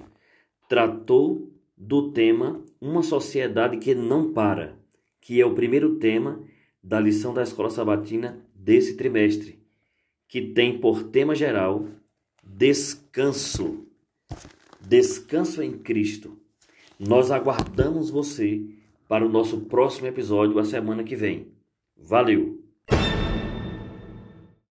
tratou 0.70 1.52
do 1.78 2.12
tema 2.12 2.64
Uma 2.82 3.04
Sociedade 3.04 3.78
que 3.78 3.94
Não 3.94 4.34
Para, 4.34 4.78
que 5.22 5.40
é 5.40 5.46
o 5.46 5.54
primeiro 5.54 6.00
tema 6.00 6.42
da 6.82 7.00
lição 7.00 7.34
da 7.34 7.44
Escola 7.44 7.70
Sabatina 7.70 8.44
desse 8.56 8.98
trimestre, 8.98 9.60
que 10.28 10.42
tem 10.42 10.80
por 10.80 11.04
tema 11.04 11.36
geral 11.36 11.86
Descanso. 12.44 13.86
Descanso 14.82 15.62
em 15.62 15.78
Cristo. 15.78 16.38
Nós 16.98 17.30
aguardamos 17.30 18.10
você 18.10 18.66
para 19.08 19.26
o 19.26 19.30
nosso 19.30 19.62
próximo 19.62 20.08
episódio 20.08 20.58
a 20.58 20.66
semana 20.66 21.04
que 21.04 21.16
vem. 21.16 21.52
Valeu! 21.96 22.67